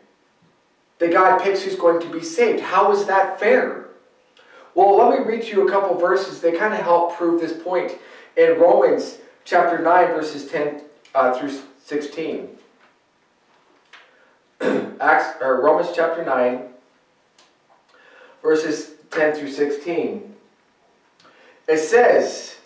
that 0.99 1.11
God 1.11 1.41
picks 1.41 1.63
who's 1.63 1.75
going 1.75 2.01
to 2.01 2.09
be 2.09 2.21
saved? 2.21 2.59
How 2.59 2.91
is 2.91 3.05
that 3.05 3.39
fair? 3.39 3.87
Well, 4.75 4.97
let 4.97 5.19
me 5.19 5.25
read 5.25 5.45
you 5.45 5.67
a 5.67 5.71
couple 5.71 5.97
verses. 5.97 6.39
They 6.39 6.51
kind 6.51 6.73
of 6.73 6.81
help 6.81 7.15
prove 7.15 7.41
this 7.41 7.53
point 7.53 7.97
in 8.35 8.59
Romans 8.59 9.19
chapter 9.45 9.79
9, 9.79 10.07
verses 10.07 10.47
10 10.49 10.81
uh, 11.15 11.33
through 11.33 11.51
16. 11.83 12.49
Acts, 14.99 15.41
or 15.41 15.61
Romans 15.61 15.89
chapter 15.95 16.23
9, 16.23 16.63
verses 18.41 18.91
10 19.11 19.35
through 19.35 19.51
16. 19.51 20.33
It 21.67 21.77
says, 21.77 22.57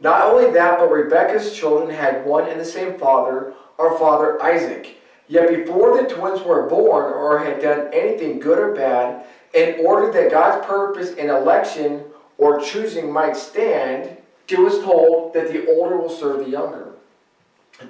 Not 0.00 0.22
only 0.22 0.52
that, 0.52 0.78
but 0.78 0.90
Rebekah's 0.90 1.54
children 1.54 1.90
had 1.90 2.24
one 2.24 2.48
and 2.48 2.60
the 2.60 2.64
same 2.64 2.98
father, 2.98 3.54
our 3.78 3.98
father 3.98 4.42
Isaac. 4.42 4.98
Yet 5.26 5.48
before 5.48 5.96
the 5.96 6.08
twins 6.08 6.42
were 6.42 6.68
born 6.68 7.12
or 7.12 7.38
had 7.38 7.62
done 7.62 7.88
anything 7.92 8.38
good 8.38 8.58
or 8.58 8.74
bad, 8.74 9.24
in 9.54 9.84
order 9.86 10.12
that 10.12 10.30
God's 10.30 10.66
purpose 10.66 11.12
in 11.14 11.30
election 11.30 12.04
or 12.36 12.60
choosing 12.60 13.10
might 13.10 13.36
stand, 13.36 14.18
she 14.46 14.56
was 14.56 14.78
told 14.80 15.34
that 15.34 15.52
the 15.52 15.66
older 15.72 15.96
will 15.96 16.10
serve 16.10 16.44
the 16.44 16.50
younger. 16.50 16.92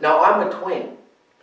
Now 0.00 0.22
I'm 0.24 0.46
a 0.46 0.50
twin. 0.50 0.96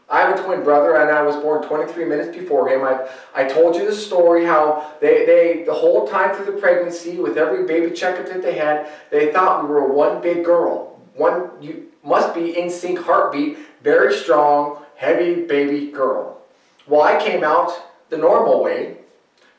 I 0.09 0.19
have 0.19 0.37
a 0.37 0.43
twin 0.43 0.61
brother, 0.61 0.97
and 0.97 1.09
I 1.09 1.21
was 1.21 1.37
born 1.37 1.63
23 1.63 2.03
minutes 2.03 2.35
before 2.35 2.67
him. 2.67 2.83
I, 2.83 3.07
I 3.33 3.45
told 3.45 3.77
you 3.77 3.85
the 3.85 3.95
story 3.95 4.45
how 4.45 4.93
they, 4.99 5.25
they, 5.25 5.63
the 5.65 5.73
whole 5.73 6.05
time 6.05 6.35
through 6.35 6.53
the 6.53 6.59
pregnancy, 6.59 7.17
with 7.17 7.37
every 7.37 7.65
baby 7.65 7.95
checkup 7.95 8.25
that 8.25 8.41
they 8.41 8.57
had, 8.57 8.89
they 9.09 9.31
thought 9.31 9.63
we 9.63 9.69
were 9.69 9.87
one 9.87 10.21
big 10.21 10.43
girl. 10.43 10.99
One, 11.15 11.51
you 11.61 11.91
must 12.03 12.35
be 12.35 12.59
in 12.59 12.69
sync 12.69 12.99
heartbeat, 12.99 13.57
very 13.81 14.13
strong, 14.13 14.83
heavy 14.97 15.45
baby 15.45 15.91
girl. 15.91 16.41
Well, 16.87 17.03
I 17.03 17.17
came 17.17 17.45
out 17.45 17.71
the 18.09 18.17
normal 18.17 18.61
way, 18.61 18.97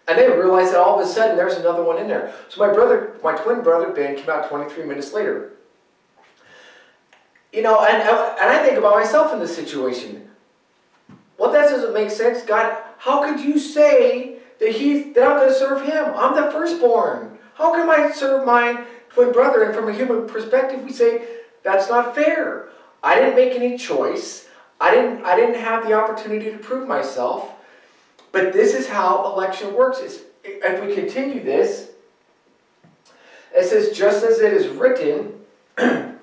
and 0.08 0.18
then 0.18 0.38
realized 0.38 0.72
that 0.72 0.80
all 0.80 1.00
of 1.00 1.06
a 1.06 1.08
sudden 1.08 1.36
there's 1.36 1.54
another 1.54 1.82
one 1.82 1.98
in 1.98 2.08
there. 2.08 2.34
So 2.48 2.64
my 2.64 2.72
brother, 2.72 3.14
my 3.22 3.34
twin 3.36 3.62
brother 3.62 3.90
Ben, 3.90 4.16
came 4.16 4.28
out 4.28 4.48
23 4.48 4.84
minutes 4.84 5.12
later. 5.12 5.52
You 7.52 7.62
know, 7.62 7.84
and, 7.84 8.02
and 8.02 8.50
I 8.50 8.64
think 8.64 8.78
about 8.78 8.96
myself 8.96 9.32
in 9.32 9.38
this 9.38 9.54
situation. 9.54 10.28
Well, 11.38 11.52
that 11.52 11.68
doesn't 11.68 11.92
make 11.92 12.10
sense. 12.10 12.42
God, 12.42 12.76
how 12.98 13.22
could 13.24 13.44
you 13.44 13.58
say 13.58 14.36
that 14.58 14.70
he 14.70 15.12
that 15.12 15.24
I'm 15.24 15.36
going 15.36 15.48
to 15.48 15.54
serve 15.54 15.82
him? 15.82 16.14
I'm 16.16 16.34
the 16.34 16.50
firstborn. 16.50 17.38
How 17.54 17.74
can 17.74 17.88
I 17.88 18.10
serve 18.12 18.46
my 18.46 18.84
twin 19.10 19.32
brother? 19.32 19.64
And 19.64 19.74
from 19.74 19.88
a 19.88 19.92
human 19.92 20.26
perspective, 20.26 20.82
we 20.82 20.92
say 20.92 21.26
that's 21.62 21.88
not 21.88 22.14
fair. 22.14 22.68
I 23.02 23.16
didn't 23.16 23.36
make 23.36 23.52
any 23.54 23.76
choice. 23.76 24.48
I 24.80 24.94
didn't. 24.94 25.24
I 25.24 25.36
didn't 25.36 25.60
have 25.60 25.86
the 25.86 25.92
opportunity 25.92 26.50
to 26.50 26.58
prove 26.58 26.88
myself. 26.88 27.52
But 28.32 28.52
this 28.52 28.74
is 28.74 28.88
how 28.88 29.32
election 29.32 29.74
works. 29.74 30.00
It's, 30.00 30.20
if 30.42 30.84
we 30.84 30.94
continue 30.94 31.42
this, 31.44 31.90
it 33.54 33.66
says, 33.66 33.96
just 33.96 34.24
as 34.24 34.40
it 34.40 34.52
is 34.52 34.68
written, 34.68 35.34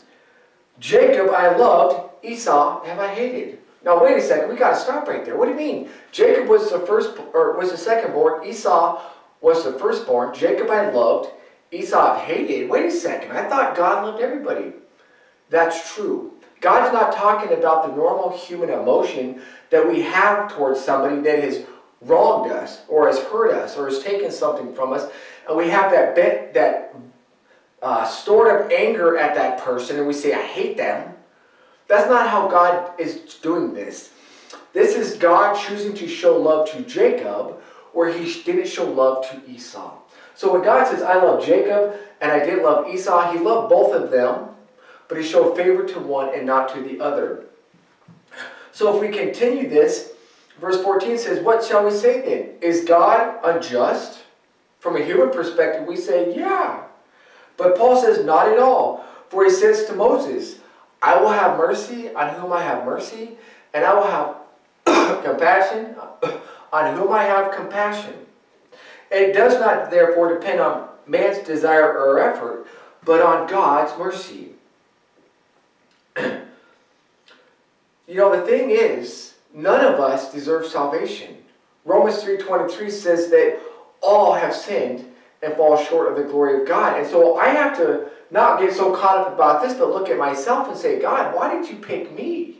Jacob 0.80 1.30
I 1.30 1.56
loved, 1.56 2.10
Esau 2.24 2.84
have 2.84 3.00
I 3.00 3.14
hated. 3.14 3.60
Now 3.84 4.04
wait 4.04 4.18
a 4.18 4.22
second, 4.22 4.50
we 4.50 4.56
got 4.56 4.72
to 4.72 4.76
stop 4.76 5.08
right 5.08 5.24
there. 5.24 5.38
What 5.38 5.46
do 5.46 5.52
you 5.52 5.58
mean? 5.58 5.90
Jacob 6.12 6.48
was 6.48 6.72
the 6.72 6.80
first, 6.80 7.18
or 7.34 7.58
was 7.58 7.72
the 7.72 7.78
second 7.78 8.14
born. 8.14 8.46
Esau 8.46 9.02
was 9.42 9.64
the 9.64 9.74
firstborn. 9.74 10.34
Jacob 10.34 10.70
I 10.70 10.90
loved, 10.90 11.30
Esau 11.72 12.16
I 12.16 12.20
hated. 12.20 12.70
Wait 12.70 12.86
a 12.88 12.92
second, 12.92 13.32
I 13.32 13.48
thought 13.48 13.76
God 13.76 14.04
loved 14.04 14.22
everybody. 14.22 14.74
That's 15.50 15.94
true. 15.94 16.34
God's 16.62 16.92
not 16.92 17.14
talking 17.14 17.58
about 17.58 17.88
the 17.88 17.96
normal 17.96 18.36
human 18.36 18.70
emotion 18.70 19.42
that 19.70 19.88
we 19.88 20.02
have 20.02 20.52
towards 20.52 20.82
somebody 20.84 21.22
that 21.22 21.42
has 21.42 21.64
wronged 22.02 22.52
us 22.52 22.82
or 22.88 23.08
has 23.08 23.20
hurt 23.20 23.52
us 23.54 23.78
or 23.78 23.86
has 23.86 24.02
taken 24.04 24.32
something 24.32 24.74
from 24.74 24.94
us, 24.94 25.10
and 25.48 25.58
we 25.58 25.70
have 25.70 25.92
that 25.92 26.16
bent, 26.16 26.54
that 26.54 26.96
uh, 27.82 28.06
stored 28.06 28.50
up 28.50 28.72
anger 28.72 29.18
at 29.18 29.36
that 29.36 29.60
person, 29.60 29.98
and 29.98 30.08
we 30.08 30.14
say, 30.14 30.34
"I 30.34 30.42
hate 30.42 30.78
them." 30.78 31.14
That's 31.88 32.08
not 32.08 32.30
how 32.30 32.48
God 32.48 33.00
is 33.00 33.36
doing 33.42 33.74
this. 33.74 34.12
This 34.74 34.96
is 34.96 35.18
God 35.18 35.60
choosing 35.60 35.96
to 35.96 36.08
show 36.08 36.38
love 36.38 36.70
to 36.72 36.82
Jacob 36.84 37.60
where 37.94 38.12
he 38.12 38.42
didn't 38.44 38.68
show 38.68 38.86
love 38.86 39.28
to 39.30 39.42
Esau. 39.50 39.98
So 40.36 40.54
when 40.54 40.64
God 40.64 40.88
says, 40.88 41.02
I 41.02 41.16
love 41.16 41.44
Jacob 41.44 41.96
and 42.22 42.32
I 42.32 42.40
didn't 42.40 42.64
love 42.64 42.88
Esau, 42.88 43.34
he 43.34 43.40
loved 43.40 43.70
both 43.70 43.94
of 43.94 44.12
them, 44.12 44.50
but 45.08 45.18
he 45.18 45.24
showed 45.24 45.58
favor 45.58 45.86
to 45.86 46.00
one 46.00 46.34
and 46.34 46.46
not 46.46 46.74
to 46.76 46.82
the 46.82 47.02
other. 47.02 47.46
So 48.72 48.96
if 48.96 49.02
we 49.02 49.10
continue 49.10 49.68
this, 49.68 50.09
verse 50.60 50.82
14 50.82 51.18
says, 51.18 51.44
What 51.44 51.64
shall 51.64 51.86
we 51.86 51.92
say 51.92 52.22
then? 52.22 52.50
Is 52.62 52.86
God 52.86 53.40
unjust? 53.44 54.20
From 54.80 54.96
a 54.96 55.04
human 55.04 55.32
perspective, 55.32 55.88
we 55.88 55.96
say, 55.98 56.36
Yeah. 56.36 56.84
But 57.58 57.78
Paul 57.78 58.02
says, 58.02 58.26
Not 58.26 58.48
at 58.48 58.60
all. 58.60 59.06
For 59.30 59.44
he 59.44 59.52
says 59.52 59.86
to 59.86 59.96
Moses, 59.96 60.60
I 61.02 61.20
will 61.20 61.30
have 61.30 61.58
mercy 61.58 62.14
on 62.14 62.34
whom 62.36 62.52
I 62.52 62.62
have 62.64 62.86
mercy, 62.86 63.38
and 63.74 63.86
I 63.86 63.94
will 63.94 64.08
have 64.08 64.36
compassion 65.24 65.96
on 66.74 66.96
whom 66.98 67.12
I 67.12 67.24
have 67.24 67.54
compassion. 67.54 68.14
It 69.12 69.34
does 69.34 69.60
not 69.60 69.90
therefore 69.92 70.34
depend 70.34 70.60
on 70.60 70.90
man's 71.08 71.40
desire 71.40 71.92
or 71.92 72.20
effort, 72.20 72.68
but 73.04 73.22
on 73.22 73.48
God's 73.48 73.98
mercy. 73.98 74.50
you 76.18 78.16
know, 78.16 78.36
the 78.36 78.46
thing 78.46 78.72
is, 78.72 79.29
none 79.54 79.86
of 79.86 80.00
us 80.00 80.32
deserve 80.32 80.66
salvation. 80.66 81.38
Romans 81.86 82.24
3.23 82.24 82.92
says 82.92 83.30
that 83.30 83.60
all 84.02 84.34
have 84.34 84.54
sinned 84.56 85.06
and 85.42 85.56
fall 85.56 85.78
short 85.78 86.12
of 86.12 86.18
the 86.18 86.30
glory 86.30 86.62
of 86.62 86.68
God. 86.68 87.00
And 87.00 87.08
so 87.08 87.38
I 87.38 87.50
have 87.50 87.76
to 87.78 88.10
not 88.32 88.60
get 88.60 88.74
so 88.74 88.96
caught 88.96 89.28
up 89.28 89.34
about 89.34 89.62
this, 89.62 89.74
but 89.74 89.90
look 89.90 90.10
at 90.10 90.18
myself 90.18 90.68
and 90.68 90.78
say, 90.78 91.02
God, 91.02 91.36
why 91.36 91.54
did 91.54 91.70
you 91.70 91.78
pick 91.78 92.14
me? 92.14 92.58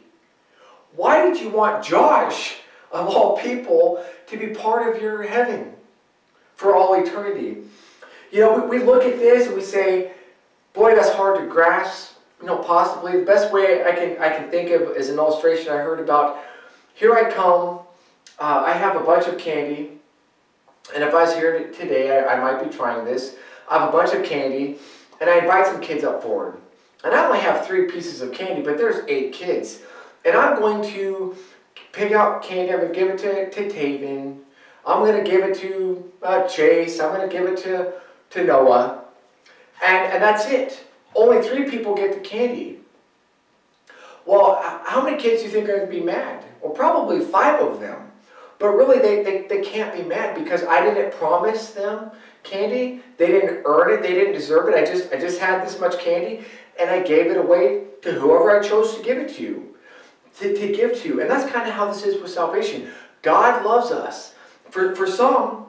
Why 0.96 1.24
did 1.24 1.40
you 1.40 1.50
want 1.50 1.84
Josh, 1.84 2.58
of 2.92 3.08
all 3.08 3.38
people, 3.38 4.04
to 4.28 4.38
be 4.38 4.48
part 4.48 4.94
of 4.94 5.02
your 5.02 5.24
heaven 5.24 5.74
for 6.56 6.76
all 6.76 7.00
eternity? 7.02 7.58
You 8.32 8.42
know, 8.42 8.66
we, 8.66 8.80
we 8.80 8.86
look 8.86 9.04
at 9.04 9.20
this 9.20 9.48
and 9.48 9.56
we 9.56 9.62
say, 9.62 10.12
boy, 10.74 10.96
that's 10.96 11.14
hard 11.14 11.40
to 11.40 11.46
grasp. 11.46 12.16
You 12.42 12.48
know, 12.48 12.58
possibly 12.58 13.20
the 13.20 13.26
best 13.26 13.52
way 13.52 13.84
I 13.84 13.92
can 13.92 14.18
I 14.18 14.30
can 14.30 14.50
think 14.50 14.72
of 14.72 14.96
is 14.96 15.10
an 15.10 15.18
illustration 15.18 15.74
I 15.74 15.78
heard 15.78 16.00
about. 16.00 16.40
Here 17.00 17.16
I 17.16 17.32
come. 17.32 17.80
Uh, 18.40 18.64
I 18.66 18.74
have 18.74 18.98
a 18.98 19.00
bunch 19.00 19.26
of 19.26 19.38
candy, 19.38 19.92
and 20.94 21.02
if 21.02 21.14
I 21.14 21.24
was 21.24 21.34
here 21.34 21.72
today, 21.72 22.20
I, 22.20 22.36
I 22.36 22.40
might 22.42 22.62
be 22.62 22.70
trying 22.70 23.06
this. 23.06 23.38
I 23.70 23.80
have 23.80 23.88
a 23.88 23.92
bunch 23.92 24.14
of 24.14 24.26
candy, 24.26 24.78
and 25.22 25.30
I 25.30 25.40
invite 25.40 25.66
some 25.66 25.80
kids 25.80 26.04
up 26.04 26.22
forward. 26.22 26.58
And 27.06 27.14
I 27.14 27.26
only 27.26 27.40
have 27.40 27.66
three 27.66 27.86
pieces 27.86 28.20
of 28.20 28.34
candy, 28.34 28.62
but 28.62 28.78
there's 28.78 29.08
eight 29.08 29.32
kids. 29.32 29.80
And 30.26 30.36
I'm 30.36 30.60
going 30.60 30.84
to 30.92 31.38
pick 31.94 32.12
out 32.12 32.44
candy. 32.44 32.74
I'm 32.74 32.80
going 32.80 32.94
to 32.94 33.00
give 33.00 33.10
it 33.10 33.18
to, 33.20 33.50
to 33.50 33.70
Taven. 33.70 34.40
I'm 34.86 35.00
going 35.00 35.24
to 35.24 35.30
give 35.30 35.46
it 35.46 35.58
to 35.60 36.12
uh, 36.22 36.48
Chase. 36.50 37.00
I'm 37.00 37.16
going 37.16 37.30
to 37.30 37.34
give 37.34 37.48
it 37.48 37.58
to, 37.60 37.94
to 38.32 38.44
Noah. 38.44 39.06
And, 39.86 40.14
and 40.14 40.22
that's 40.22 40.48
it. 40.48 40.84
Only 41.16 41.42
three 41.48 41.70
people 41.70 41.96
get 41.96 42.14
the 42.14 42.20
candy. 42.20 42.80
Well, 44.26 44.60
how 44.86 45.02
many 45.02 45.16
kids 45.16 45.42
do 45.42 45.48
you 45.48 45.54
think 45.54 45.70
are 45.70 45.78
going 45.78 45.90
to 45.90 45.94
be 45.94 46.02
mad? 46.02 46.39
Well, 46.62 46.74
probably 46.74 47.20
five 47.20 47.62
of 47.62 47.80
them. 47.80 48.12
But 48.58 48.70
really, 48.70 49.00
they, 49.00 49.24
they, 49.24 49.48
they 49.48 49.62
can't 49.62 49.94
be 49.94 50.04
mad 50.04 50.36
because 50.36 50.64
I 50.64 50.84
didn't 50.84 51.14
promise 51.14 51.72
them 51.72 52.12
candy. 52.44 53.02
They 53.18 53.28
didn't 53.28 53.62
earn 53.66 53.94
it. 53.94 54.02
They 54.02 54.14
didn't 54.14 54.34
deserve 54.34 54.68
it. 54.70 54.76
I 54.76 54.86
just, 54.86 55.14
I 55.14 55.20
just 55.20 55.40
had 55.40 55.66
this 55.66 55.80
much 55.80 56.00
candy, 56.00 56.44
and 56.80 56.90
I 56.90 57.02
gave 57.02 57.28
it 57.28 57.38
away 57.38 57.86
to 58.02 58.12
whoever 58.14 58.52
I 58.52 58.68
chose 58.68 58.96
to 58.98 59.04
give 59.04 59.18
it 59.18 59.34
to, 59.36 59.76
to, 60.40 60.56
to 60.56 60.74
give 60.74 61.02
to. 61.02 61.08
You. 61.08 61.22
And 61.22 61.30
that's 61.30 61.50
kind 61.52 61.68
of 61.68 61.74
how 61.74 61.86
this 61.92 62.04
is 62.04 62.22
with 62.22 62.32
salvation. 62.32 62.90
God 63.22 63.66
loves 63.66 63.92
us. 63.92 64.36
For, 64.70 64.96
for 64.96 65.08
some, 65.08 65.66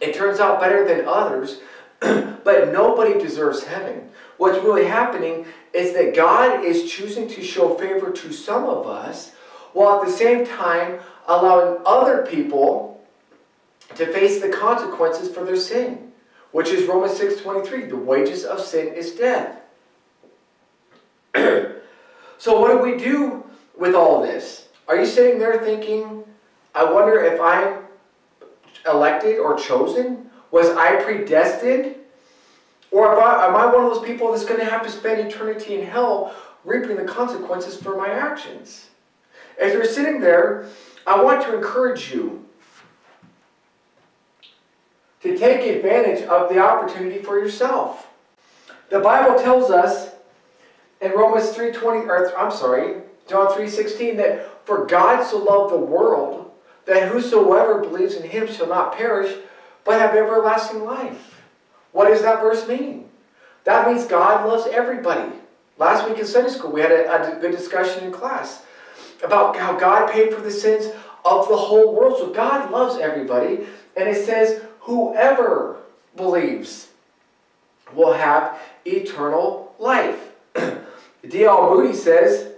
it 0.00 0.14
turns 0.14 0.40
out 0.40 0.60
better 0.60 0.86
than 0.86 1.06
others, 1.06 1.60
but 2.00 2.72
nobody 2.72 3.18
deserves 3.18 3.64
heaven. 3.64 4.08
What's 4.38 4.62
really 4.64 4.86
happening 4.86 5.44
is 5.74 5.92
that 5.94 6.14
God 6.14 6.64
is 6.64 6.90
choosing 6.90 7.28
to 7.28 7.42
show 7.42 7.74
favor 7.76 8.10
to 8.10 8.32
some 8.32 8.64
of 8.64 8.86
us, 8.86 9.32
while 9.72 10.00
at 10.00 10.06
the 10.06 10.12
same 10.12 10.46
time 10.46 11.00
allowing 11.26 11.80
other 11.86 12.26
people 12.26 13.02
to 13.94 14.06
face 14.12 14.40
the 14.40 14.48
consequences 14.48 15.28
for 15.32 15.44
their 15.44 15.56
sin, 15.56 16.12
which 16.52 16.68
is 16.70 16.88
Romans 16.88 17.18
6.23. 17.18 17.88
The 17.88 17.96
wages 17.96 18.44
of 18.44 18.60
sin 18.60 18.94
is 18.94 19.12
death. 19.12 19.60
so 21.34 22.60
what 22.60 22.68
do 22.70 22.78
we 22.78 22.96
do 22.96 23.44
with 23.78 23.94
all 23.94 24.22
this? 24.22 24.68
Are 24.88 24.96
you 24.96 25.06
sitting 25.06 25.38
there 25.38 25.62
thinking, 25.62 26.24
I 26.74 26.84
wonder 26.84 27.24
if 27.24 27.40
I'm 27.40 27.84
elected 28.86 29.38
or 29.38 29.56
chosen? 29.56 30.30
Was 30.50 30.68
I 30.70 31.02
predestined? 31.02 31.96
Or 32.90 33.20
I, 33.20 33.46
am 33.46 33.54
I 33.54 33.66
one 33.66 33.84
of 33.84 33.94
those 33.94 34.04
people 34.04 34.32
that's 34.32 34.44
going 34.44 34.58
to 34.58 34.66
have 34.66 34.82
to 34.82 34.90
spend 34.90 35.20
eternity 35.20 35.80
in 35.80 35.86
hell 35.86 36.34
reaping 36.64 36.96
the 36.96 37.04
consequences 37.04 37.76
for 37.76 37.96
my 37.96 38.08
actions? 38.08 38.89
As 39.60 39.72
you're 39.72 39.84
sitting 39.84 40.20
there 40.20 40.66
I 41.06 41.22
want 41.22 41.42
to 41.42 41.56
encourage 41.56 42.12
you 42.12 42.44
to 45.22 45.36
take 45.36 45.66
advantage 45.76 46.24
of 46.26 46.48
the 46.48 46.58
opportunity 46.58 47.22
for 47.22 47.38
yourself. 47.38 48.08
The 48.90 49.00
Bible 49.00 49.38
tells 49.38 49.70
us 49.70 50.10
in 51.00 51.12
Romans 51.12 51.50
3.20, 51.50 52.06
or 52.06 52.36
I'm 52.38 52.50
sorry, 52.50 53.02
John 53.28 53.48
3.16, 53.48 54.16
that 54.16 54.66
for 54.66 54.86
God 54.86 55.24
so 55.24 55.38
loved 55.38 55.72
the 55.72 55.78
world 55.78 56.50
that 56.86 57.10
whosoever 57.10 57.80
believes 57.80 58.14
in 58.14 58.28
him 58.28 58.46
shall 58.46 58.66
not 58.66 58.96
perish, 58.96 59.36
but 59.84 60.00
have 60.00 60.14
everlasting 60.14 60.84
life. 60.84 61.42
What 61.92 62.08
does 62.08 62.22
that 62.22 62.40
verse 62.40 62.66
mean? 62.66 63.08
That 63.64 63.86
means 63.86 64.06
God 64.06 64.46
loves 64.46 64.66
everybody. 64.66 65.32
Last 65.78 66.08
week 66.08 66.18
in 66.18 66.26
Sunday 66.26 66.50
school, 66.50 66.72
we 66.72 66.80
had 66.80 66.92
a, 66.92 67.36
a 67.36 67.40
good 67.40 67.52
discussion 67.52 68.04
in 68.04 68.12
class 68.12 68.62
about 69.22 69.56
how 69.56 69.78
God 69.78 70.10
paid 70.10 70.32
for 70.32 70.40
the 70.40 70.50
sins 70.50 70.86
of 71.24 71.48
the 71.48 71.56
whole 71.56 71.94
world. 71.94 72.18
So 72.18 72.30
God 72.30 72.70
loves 72.70 72.98
everybody. 72.98 73.66
And 73.96 74.08
it 74.08 74.24
says, 74.24 74.62
whoever 74.80 75.78
believes 76.16 76.88
will 77.94 78.12
have 78.12 78.58
eternal 78.86 79.74
life. 79.78 80.32
D.L. 81.28 81.70
Moody 81.70 81.94
says, 81.94 82.52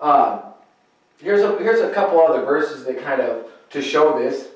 Uh, 0.00 0.42
here's 1.18 1.42
a 1.42 1.58
here's 1.58 1.80
a 1.80 1.92
couple 1.92 2.20
other 2.20 2.44
verses 2.44 2.84
that 2.84 3.02
kind 3.02 3.20
of 3.20 3.46
to 3.70 3.80
show 3.80 4.18
this. 4.18 4.48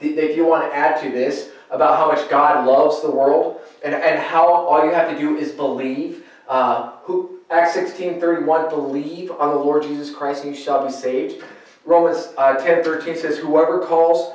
If 0.00 0.36
you 0.36 0.46
want 0.46 0.70
to 0.70 0.76
add 0.76 1.02
to 1.02 1.10
this 1.10 1.50
about 1.70 1.98
how 1.98 2.06
much 2.06 2.28
God 2.28 2.66
loves 2.66 3.02
the 3.02 3.10
world 3.10 3.60
and, 3.84 3.94
and 3.94 4.18
how 4.18 4.52
all 4.52 4.84
you 4.84 4.92
have 4.92 5.10
to 5.10 5.18
do 5.18 5.36
is 5.36 5.52
believe. 5.52 6.24
Uh, 6.48 6.92
who 7.02 7.35
Acts 7.50 7.74
16, 7.74 8.20
31, 8.20 8.68
believe 8.68 9.30
on 9.30 9.50
the 9.50 9.56
Lord 9.56 9.84
Jesus 9.84 10.14
Christ 10.14 10.44
and 10.44 10.54
you 10.54 10.60
shall 10.60 10.84
be 10.84 10.92
saved. 10.92 11.44
Romans 11.84 12.32
uh, 12.36 12.54
10, 12.56 12.82
13 12.82 13.16
says, 13.16 13.38
whoever 13.38 13.78
calls, 13.86 14.34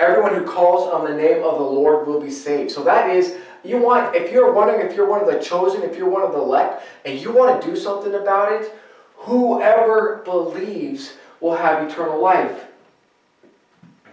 everyone 0.00 0.34
who 0.34 0.44
calls 0.44 0.92
on 0.92 1.04
the 1.04 1.16
name 1.16 1.44
of 1.44 1.58
the 1.58 1.64
Lord 1.64 2.08
will 2.08 2.20
be 2.20 2.30
saved. 2.30 2.72
So 2.72 2.82
that 2.82 3.10
is, 3.10 3.36
you 3.62 3.78
want, 3.78 4.16
if 4.16 4.32
you're 4.32 4.52
wondering 4.52 4.84
if 4.84 4.96
you're 4.96 5.08
one 5.08 5.20
of 5.20 5.28
the 5.28 5.38
chosen, 5.38 5.82
if 5.82 5.96
you're 5.96 6.08
one 6.08 6.22
of 6.22 6.32
the 6.32 6.38
elect, 6.38 6.82
and 7.04 7.20
you 7.20 7.32
want 7.32 7.62
to 7.62 7.68
do 7.68 7.76
something 7.76 8.14
about 8.14 8.52
it, 8.52 8.72
whoever 9.14 10.22
believes 10.24 11.12
will 11.40 11.54
have 11.54 11.88
eternal 11.88 12.20
life. 12.20 12.64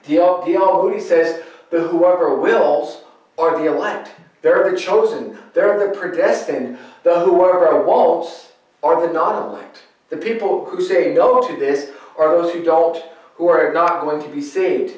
D.L. 0.05 0.43
Moody 0.45 0.99
says, 0.99 1.43
the 1.71 1.81
whoever 1.81 2.39
wills 2.39 3.01
are 3.39 3.57
the 3.57 3.65
elect. 3.73 4.11
They're 4.45 4.69
the 4.69 4.77
chosen. 4.77 5.39
They're 5.55 5.79
the 5.79 5.97
predestined. 5.97 6.77
The 7.01 7.21
whoever 7.21 7.83
won't 7.83 8.51
are 8.83 9.07
the 9.07 9.11
non-elect. 9.11 9.81
The 10.09 10.17
people 10.17 10.65
who 10.65 10.83
say 10.83 11.15
no 11.15 11.41
to 11.47 11.55
this 11.57 11.89
are 12.15 12.29
those 12.29 12.53
who 12.53 12.63
don't, 12.63 13.03
who 13.37 13.47
are 13.47 13.73
not 13.73 14.01
going 14.01 14.21
to 14.21 14.29
be 14.29 14.41
saved. 14.43 14.97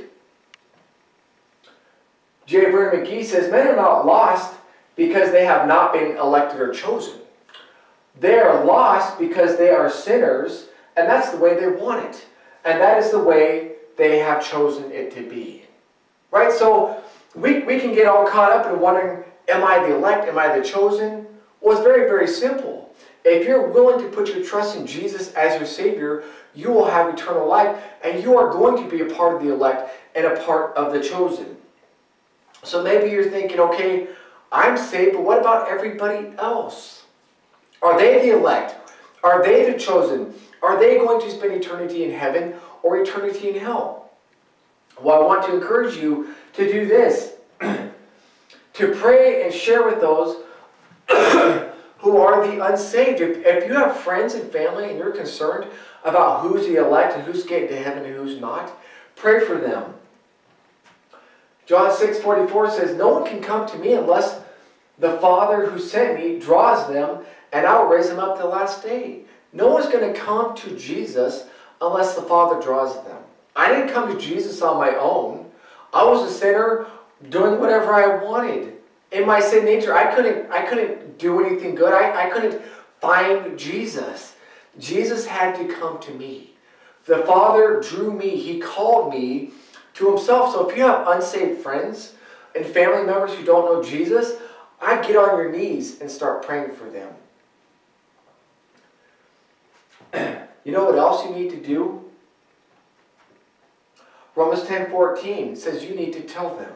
J. 2.46 2.72
Vernon 2.72 3.06
McGee 3.06 3.24
says, 3.24 3.50
men 3.50 3.68
are 3.68 3.76
not 3.78 4.06
lost 4.06 4.54
because 4.98 5.32
they 5.32 5.46
have 5.46 5.66
not 5.66 5.94
been 5.94 6.18
elected 6.18 6.60
or 6.60 6.74
chosen. 6.74 7.22
They 8.20 8.38
are 8.40 8.66
lost 8.66 9.18
because 9.18 9.58
they 9.58 9.70
are 9.70 9.90
sinners, 9.90 10.68
and 10.98 11.08
that's 11.08 11.30
the 11.32 11.38
way 11.38 11.58
they 11.58 11.68
want 11.68 12.04
it. 12.04 12.26
And 12.66 12.82
that 12.82 13.02
is 13.02 13.12
the 13.12 13.24
way 13.24 13.76
they 13.96 14.20
have 14.20 14.46
chosen 14.46 14.92
it 14.92 15.16
to 15.16 15.22
be. 15.22 15.64
Right? 16.32 16.52
So 16.52 17.02
we, 17.34 17.60
we 17.60 17.80
can 17.80 17.94
get 17.94 18.08
all 18.08 18.28
caught 18.28 18.52
up 18.52 18.74
in 18.74 18.82
wondering, 18.82 19.24
am 19.48 19.64
I 19.64 19.80
the 19.80 19.96
elect? 19.96 20.28
Am 20.28 20.38
I 20.38 20.58
the 20.58 20.64
chosen? 20.64 21.28
Well, 21.62 21.78
it's 21.78 21.86
very, 21.86 22.08
very 22.08 22.28
simple. 22.28 22.94
If 23.26 23.48
you're 23.48 23.68
willing 23.68 24.04
to 24.04 24.10
put 24.16 24.30
your 24.30 24.44
trust 24.44 24.78
in 24.78 24.88
Jesus 24.88 25.34
as 25.34 25.58
your 25.60 25.68
Savior, 25.68 26.24
you 26.56 26.72
will 26.72 26.86
have 26.86 27.14
eternal 27.14 27.48
life, 27.48 27.78
and 28.04 28.24
you 28.24 28.38
are 28.38 28.52
going 28.52 28.82
to 28.84 28.90
be 28.90 29.02
a 29.02 29.14
part 29.14 29.36
of 29.36 29.44
the 29.44 29.54
elect 29.54 29.92
and 30.16 30.26
a 30.26 30.42
part 30.44 30.76
of 30.76 30.94
the 30.94 31.02
chosen. 31.02 31.58
So 32.64 32.84
maybe 32.84 33.12
you're 33.12 33.30
thinking, 33.30 33.60
okay, 33.60 34.08
I'm 34.52 34.78
saved, 34.78 35.14
but 35.14 35.24
what 35.24 35.40
about 35.40 35.70
everybody 35.70 36.32
else? 36.38 37.04
Are 37.82 37.98
they 37.98 38.28
the 38.28 38.38
elect? 38.38 38.76
Are 39.24 39.44
they 39.44 39.72
the 39.72 39.78
chosen? 39.78 40.34
Are 40.64 40.80
they 40.80 40.98
going 40.98 41.22
to 41.22 41.30
spend 41.30 41.54
eternity 41.54 42.04
in 42.04 42.12
heaven 42.12 42.56
or 42.82 42.98
eternity 42.98 43.50
in 43.50 43.60
hell? 43.60 44.10
Well, 45.02 45.22
I 45.22 45.26
want 45.26 45.46
to 45.46 45.56
encourage 45.56 45.98
you 45.98 46.34
to 46.54 46.72
do 46.72 46.88
this 46.88 47.34
to 48.78 48.94
pray 48.94 49.44
and 49.44 49.54
share 49.54 49.84
with 49.84 50.00
those 50.00 50.38
who 51.98 52.18
are 52.18 52.46
the 52.48 52.64
unsaved. 52.64 53.22
If, 53.22 53.46
if 53.46 53.68
you 53.68 53.74
have 53.74 53.98
friends 53.98 54.36
and 54.36 54.52
family 54.52 54.90
and 54.90 54.98
you're 54.98 55.12
concerned 55.12 55.70
about 56.04 56.42
who's 56.42 56.68
the 56.68 56.76
elect 56.76 57.16
and 57.16 57.24
who's 57.24 57.44
getting 57.44 57.70
to 57.70 57.76
heaven 57.76 58.06
and 58.06 58.16
who's 58.16 58.40
not, 58.40 58.72
pray 59.16 59.40
for 59.40 59.56
them. 59.56 59.96
John 61.66 61.96
6 61.96 62.20
44 62.20 62.72
says, 62.72 62.96
No 62.96 63.10
one 63.10 63.26
can 63.26 63.42
come 63.42 63.68
to 63.68 63.78
me 63.78 63.94
unless 63.94 64.40
the 65.00 65.18
Father 65.18 65.66
who 65.66 65.80
sent 65.80 66.20
me 66.20 66.40
draws 66.40 66.88
them, 66.88 67.26
and 67.52 67.66
I'll 67.66 67.88
raise 67.88 68.10
them 68.10 68.20
up 68.20 68.38
the 68.38 68.46
last 68.46 68.84
day. 68.84 69.22
No 69.54 69.68
one's 69.68 69.92
going 69.92 70.14
to 70.14 70.20
come 70.20 70.56
to 70.56 70.78
Jesus 70.78 71.46
unless 71.82 72.16
the 72.16 72.22
Father 72.22 72.62
draws 72.62 73.04
them. 73.06 73.18
I 73.56 73.74
didn't 73.74 73.94
come 73.94 74.14
to 74.14 74.20
Jesus 74.20 74.62
on 74.62 74.78
my 74.78 74.96
own. 74.96 75.50
I 75.94 76.04
was 76.04 76.30
a 76.30 76.34
sinner 76.34 76.86
doing 77.30 77.60
whatever 77.60 77.94
I 77.94 78.24
wanted. 78.24 78.74
In 79.12 79.26
my 79.26 79.40
sin 79.40 79.66
nature, 79.66 79.96
I 79.96 80.14
couldn't, 80.14 80.52
I 80.52 80.64
couldn't 80.64 81.18
do 81.18 81.44
anything 81.44 81.76
good. 81.76 81.94
I, 81.94 82.28
I 82.28 82.30
couldn't 82.30 82.62
find 83.00 83.58
Jesus. 83.58 84.36
Jesus 84.80 85.26
had 85.26 85.56
to 85.58 85.74
come 85.74 86.00
to 86.02 86.12
me. 86.12 86.54
The 87.06 87.20
Father 87.20 87.82
drew 87.82 88.12
me. 88.12 88.30
He 88.36 88.60
called 88.60 89.14
me 89.14 89.52
to 89.96 90.10
himself. 90.10 90.54
So 90.54 90.70
if 90.70 90.78
you 90.78 90.84
have 90.84 91.08
unsaved 91.08 91.62
friends 91.62 92.14
and 92.56 92.66
family 92.66 93.06
members 93.06 93.34
who 93.34 93.44
don't 93.44 93.66
know 93.66 93.82
Jesus, 93.82 94.34
I 94.82 95.02
get 95.02 95.16
on 95.16 95.38
your 95.38 95.52
knees 95.52 96.02
and 96.02 96.12
start 96.12 96.46
praying 96.46 96.72
for 96.72 96.90
them. 96.90 97.14
you 100.64 100.72
know 100.72 100.86
what 100.86 100.96
else 100.96 101.26
you 101.26 101.32
need 101.32 101.50
to 101.52 101.58
do? 101.58 102.04
Romans 104.36 104.64
10 104.68 104.92
14 104.92 105.56
says 105.56 105.84
you 105.84 105.96
need 105.96 106.14
to 106.14 106.22
tell 106.22 106.56
them. 106.56 106.72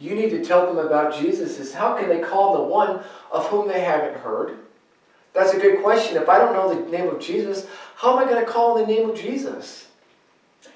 You 0.00 0.14
need 0.14 0.30
to 0.30 0.42
tell 0.42 0.66
them 0.66 0.84
about 0.84 1.14
Jesus. 1.14 1.58
Is 1.58 1.74
how 1.74 1.96
can 1.96 2.08
they 2.08 2.20
call 2.20 2.56
the 2.56 2.62
one 2.62 3.04
of 3.30 3.46
whom 3.48 3.68
they 3.68 3.80
haven't 3.80 4.18
heard? 4.20 4.56
That's 5.34 5.52
a 5.52 5.58
good 5.58 5.82
question. 5.82 6.16
If 6.16 6.28
I 6.28 6.38
don't 6.38 6.54
know 6.54 6.74
the 6.74 6.90
name 6.90 7.08
of 7.08 7.20
Jesus, 7.20 7.66
how 7.96 8.18
am 8.18 8.26
I 8.26 8.30
going 8.30 8.44
to 8.44 8.50
call 8.50 8.74
the 8.74 8.86
name 8.86 9.10
of 9.10 9.16
Jesus? 9.16 9.88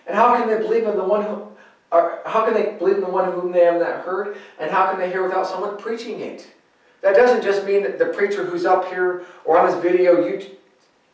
And 0.07 0.15
how 0.15 0.37
can 0.37 0.49
they 0.49 0.59
believe 0.59 0.85
in 0.85 0.97
the 0.97 1.05
one 1.05 1.25
who, 1.25 1.49
or 1.91 2.21
how 2.27 2.45
can 2.45 2.55
they 2.55 2.77
believe 2.79 2.97
in 2.97 3.01
the 3.01 3.09
one 3.09 3.33
whom 3.33 3.51
they 3.51 3.65
have 3.65 3.81
not 3.81 4.03
heard? 4.03 4.37
And 4.61 4.71
how 4.71 4.91
can 4.91 5.01
they 5.01 5.11
hear 5.11 5.23
without 5.23 5.47
someone 5.47 5.79
preaching 5.79 6.21
it? 6.21 6.47
That 7.01 7.17
doesn't 7.17 7.43
just 7.43 7.65
mean 7.65 7.83
that 7.83 7.99
the 7.99 8.07
preacher 8.07 8.45
who's 8.45 8.65
up 8.65 8.89
here 8.89 9.25
or 9.45 9.59
on 9.59 9.71
this 9.71 9.83
video, 9.83 10.27
you, 10.27 10.47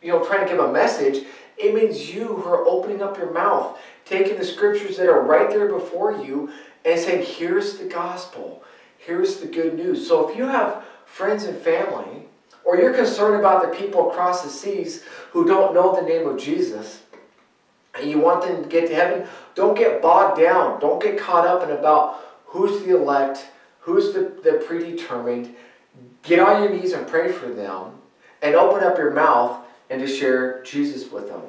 you 0.03 0.09
know, 0.09 0.25
trying 0.25 0.47
to 0.47 0.53
give 0.53 0.61
a 0.61 0.73
message. 0.73 1.27
It 1.59 1.75
means 1.75 2.13
you 2.13 2.27
who 2.27 2.49
are 2.49 2.67
opening 2.67 3.03
up 3.03 3.19
your 3.19 3.33
mouth, 3.33 3.79
taking 4.05 4.39
the 4.39 4.45
scriptures 4.45 4.97
that 4.97 5.09
are 5.09 5.23
right 5.23 5.51
there 5.51 5.69
before 5.69 6.25
you, 6.25 6.51
and 6.85 6.99
saying, 6.99 7.27
here's 7.27 7.79
the 7.79 7.85
gospel. 7.85 8.63
Here's 8.99 9.39
the 9.41 9.47
good 9.47 9.75
news. 9.75 10.07
So 10.07 10.29
if 10.29 10.37
you 10.37 10.47
have 10.47 10.85
friends 11.07 11.45
and 11.45 11.59
family, 11.59 12.27
or 12.65 12.77
you're 12.77 12.95
concerned 12.95 13.41
about 13.41 13.63
the 13.63 13.77
people 13.77 14.11
across 14.11 14.43
the 14.43 14.51
seas 14.51 15.03
who 15.33 15.47
don't 15.47 15.75
know 15.75 15.95
the 15.95 16.07
name 16.07 16.29
of 16.29 16.39
Jesus, 16.39 17.03
and 17.99 18.09
you 18.09 18.21
want 18.21 18.43
them 18.43 18.63
to 18.63 18.69
get 18.69 18.89
to 18.89 18.95
heaven, 18.95 19.27
don't 19.55 19.77
get 19.77 20.01
bogged 20.01 20.41
down. 20.41 20.81
Don't 20.81 21.03
get 21.03 21.19
caught 21.19 21.47
up 21.47 21.63
in 21.63 21.71
about 21.71 22.21
who's 22.45 22.83
the 22.85 22.97
elect, 22.97 23.47
who's 23.81 24.13
the, 24.13 24.33
the 24.45 24.63
predetermined. 24.65 25.55
Get 26.23 26.39
on 26.39 26.63
your 26.63 26.73
knees 26.73 26.93
and 26.93 27.07
pray 27.07 27.33
for 27.33 27.49
them, 27.49 27.93
and 28.43 28.55
open 28.55 28.85
up 28.85 28.97
your 28.97 29.11
mouth 29.11 29.67
and 29.89 30.01
to 30.01 30.07
share 30.07 30.63
Jesus 30.63 31.11
with 31.11 31.29
them. 31.29 31.43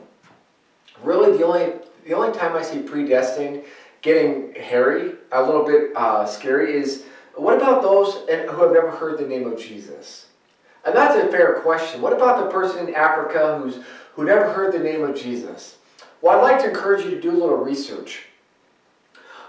Really, 1.03 1.37
the 1.37 1.45
only 1.45 1.73
the 2.05 2.13
only 2.13 2.35
time 2.35 2.55
I 2.55 2.63
see 2.63 2.79
predestined 2.79 3.63
getting 4.01 4.53
hairy, 4.55 5.15
a 5.31 5.41
little 5.41 5.63
bit 5.63 5.95
uh, 5.95 6.25
scary, 6.25 6.73
is 6.73 7.03
what 7.35 7.57
about 7.57 7.81
those 7.81 8.15
who 8.15 8.61
have 8.61 8.71
never 8.71 8.91
heard 8.91 9.17
the 9.17 9.27
name 9.27 9.51
of 9.51 9.59
Jesus? 9.59 10.27
And 10.83 10.95
that's 10.95 11.15
a 11.15 11.29
fair 11.29 11.59
question. 11.61 12.01
What 12.01 12.13
about 12.13 12.43
the 12.43 12.51
person 12.51 12.87
in 12.87 12.95
Africa 12.95 13.59
who's 13.61 13.79
who 14.13 14.25
never 14.25 14.51
heard 14.51 14.73
the 14.73 14.79
name 14.79 15.03
of 15.03 15.15
Jesus? 15.15 15.77
Well, 16.21 16.37
I'd 16.37 16.41
like 16.41 16.61
to 16.61 16.69
encourage 16.69 17.05
you 17.05 17.11
to 17.11 17.21
do 17.21 17.31
a 17.31 17.39
little 17.39 17.57
research. 17.57 18.25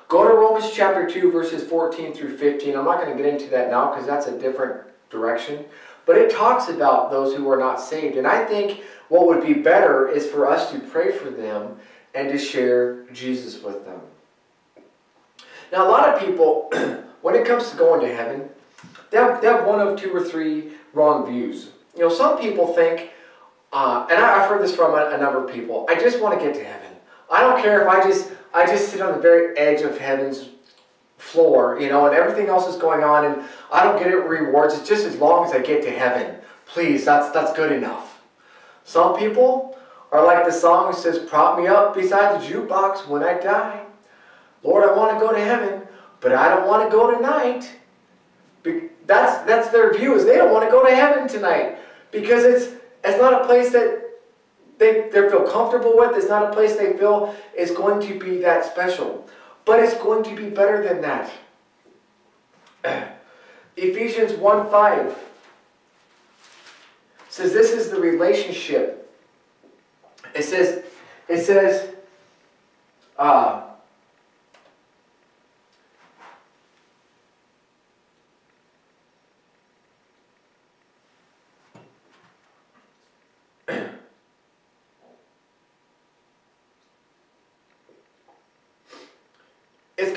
Go 0.09 0.29
to 0.29 0.35
Romans 0.35 0.71
chapter 0.73 1.09
2, 1.09 1.33
verses 1.33 1.67
14 1.67 2.13
through 2.13 2.37
15. 2.37 2.77
I'm 2.77 2.85
not 2.85 3.01
going 3.03 3.17
to 3.17 3.23
get 3.23 3.33
into 3.33 3.49
that 3.51 3.71
now 3.71 3.91
because 3.91 4.07
that's 4.07 4.27
a 4.27 4.39
different 4.39 4.83
direction. 5.11 5.65
But 6.05 6.19
it 6.19 6.31
talks 6.31 6.69
about 6.69 7.11
those 7.11 7.35
who 7.35 7.49
are 7.51 7.59
not 7.59 7.81
saved. 7.81 8.17
And 8.17 8.27
I 8.27 8.45
think 8.45 8.83
what 9.09 9.27
would 9.27 9.43
be 9.43 9.55
better 9.55 10.09
is 10.09 10.27
for 10.27 10.49
us 10.49 10.71
to 10.73 10.79
pray 10.79 11.13
for 11.13 11.31
them 11.31 11.79
and 12.15 12.29
to 12.31 12.39
share 12.39 13.05
Jesus 13.13 13.63
with 13.63 13.85
them. 13.85 14.01
Now, 15.73 15.89
a 15.89 15.91
lot 15.91 16.11
of 16.11 16.21
people, 16.21 16.71
when 17.23 17.35
it 17.35 17.47
comes 17.47 17.71
to 17.71 17.77
going 17.77 18.03
to 18.03 18.15
heaven, 18.15 18.51
they 19.11 19.17
have, 19.17 19.41
they 19.41 19.49
have 19.49 19.67
one 19.67 19.81
of 19.81 19.99
two 19.99 20.15
or 20.15 20.23
three 20.23 20.73
wrong 20.93 21.27
views. 21.27 21.71
You 21.97 22.03
know, 22.03 22.11
some 22.11 22.39
people 22.39 22.75
think, 22.75 23.11
uh, 23.73 24.07
and 24.11 24.19
I, 24.19 24.39
have 24.39 24.51
heard 24.51 24.63
this 24.63 24.77
from 24.77 24.93
a, 24.93 25.17
a 25.17 25.19
number 25.19 25.43
of 25.43 25.53
people, 25.53 25.87
I 25.89 25.95
just 25.95 26.21
want 26.21 26.39
to 26.39 26.45
get 26.45 26.55
to 26.57 26.65
heaven. 26.65 26.91
I 27.31 27.41
don't 27.41 27.63
care 27.63 27.81
if 27.81 27.89
I 27.89 28.03
just, 28.03 28.31
I 28.53 28.67
just 28.67 28.91
sit 28.91 29.01
on 29.01 29.13
the 29.13 29.19
very 29.19 29.57
edge 29.57 29.81
of 29.81 29.99
heaven's 29.99 30.51
floor, 31.17 31.81
you 31.81 31.89
know, 31.89 32.07
and 32.07 32.15
everything 32.15 32.49
else 32.49 32.69
is 32.69 32.77
going 32.77 33.03
on, 33.03 33.25
and 33.25 33.43
I 33.73 33.83
don't 33.85 33.99
get 33.99 34.09
it 34.09 34.17
rewards. 34.17 34.75
It's 34.75 34.87
just 34.87 35.07
as 35.07 35.17
long 35.17 35.47
as 35.47 35.53
I 35.53 35.61
get 35.61 35.83
to 35.85 35.91
heaven. 35.91 36.37
Please, 36.67 37.07
that's, 37.07 37.31
that's 37.31 37.55
good 37.55 37.73
enough. 37.73 38.21
Some 38.85 39.17
people 39.17 39.79
are 40.11 40.25
like 40.25 40.45
the 40.45 40.53
song 40.53 40.91
that 40.91 40.99
says, 40.99 41.19
prop 41.19 41.59
me 41.59 41.67
up 41.67 41.95
beside 41.95 42.41
the 42.41 42.47
jukebox 42.47 43.09
when 43.09 43.23
I 43.23 43.39
die. 43.39 43.87
Lord, 44.63 44.89
I 44.89 44.97
want 44.97 45.19
to 45.19 45.25
go 45.25 45.33
to 45.33 45.41
heaven, 45.41 45.83
but 46.21 46.33
I 46.33 46.49
don't 46.49 46.67
want 46.67 46.89
to 46.89 46.97
go 46.97 47.11
tonight. 47.15 47.71
That's, 49.07 49.45
that's 49.47 49.69
their 49.69 49.93
view, 49.93 50.15
is 50.15 50.25
they 50.25 50.37
don't 50.37 50.53
want 50.53 50.65
to 50.65 50.71
go 50.71 50.87
to 50.87 50.95
heaven 50.95 51.27
tonight. 51.27 51.79
Because 52.11 52.45
it's, 52.45 52.75
it's 53.03 53.21
not 53.21 53.43
a 53.43 53.47
place 53.47 53.73
that 53.73 54.03
they, 54.79 55.09
they 55.13 55.29
feel 55.29 55.49
comfortable 55.49 55.97
with. 55.97 56.17
It's 56.17 56.29
not 56.29 56.51
a 56.51 56.53
place 56.53 56.77
they 56.77 56.97
feel 56.97 57.35
is 57.57 57.71
going 57.71 58.01
to 58.07 58.19
be 58.19 58.39
that 58.39 58.65
special. 58.65 59.29
But 59.65 59.81
it's 59.81 59.95
going 59.95 60.25
to 60.25 60.35
be 60.35 60.51
better 60.51 60.83
than 60.83 61.01
that. 61.03 61.31
Ephesians 63.77 64.33
1 64.35 64.71
5 64.71 65.19
says 67.29 67.53
this 67.53 67.73
is 67.73 67.91
the 67.91 67.99
relationship 67.99 69.11
It 70.35 70.43
says, 70.43 70.85
it 71.29 71.43
says, 71.43 71.95
uh, 73.19 73.72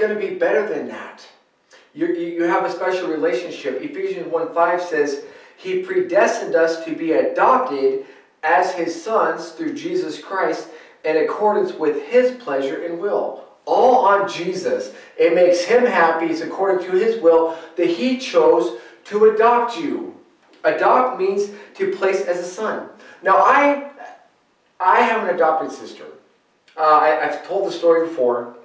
going 0.06 0.20
to 0.20 0.28
be 0.28 0.36
better 0.36 0.68
than 0.68 0.88
that. 0.88 1.26
You, 1.94 2.08
you 2.08 2.44
have 2.44 2.66
a 2.66 2.72
special 2.72 3.08
relationship. 3.08 3.82
Ephesians 3.82 4.28
1 4.32 4.54
5 4.54 4.82
says, 4.82 5.26
He 5.58 5.82
predestined 5.82 6.56
us 6.56 6.84
to 6.86 6.96
be 6.96 7.14
adopted 7.14 8.06
as 8.44 8.74
His 8.74 9.02
sons 9.02 9.50
through 9.50 9.74
Jesus 9.74 10.22
Christ 10.22 10.68
in 11.04 11.18
accordance 11.18 11.74
with 11.74 12.04
His 12.04 12.32
pleasure 12.44 12.84
and 12.86 13.00
will. 13.00 13.46
All 13.66 14.06
on 14.06 14.30
Jesus. 14.30 14.94
It 15.18 15.34
makes 15.34 15.64
Him 15.64 15.86
happy. 15.86 16.26
It's 16.26 16.42
according 16.42 16.86
to 16.86 16.98
His 16.98 17.22
will 17.22 17.58
that 17.78 17.88
He 17.88 18.18
chose 18.18 18.80
to 19.06 19.26
adopt 19.26 19.78
you. 19.78 20.16
Adopt 20.64 21.20
means 21.20 21.50
to 21.76 21.96
place 21.96 22.22
as 22.22 22.40
a 22.40 22.44
son. 22.44 22.90
Now, 23.24 23.38
I, 23.38 23.92
I 24.80 25.02
have 25.02 25.28
an 25.28 25.34
adopted 25.34 25.72
sister. 25.72 26.06
Uh, 26.78 26.82
I, 26.82 27.26
I've 27.26 27.48
told 27.48 27.68
the 27.68 27.72
story 27.72 28.08
before 28.08 28.56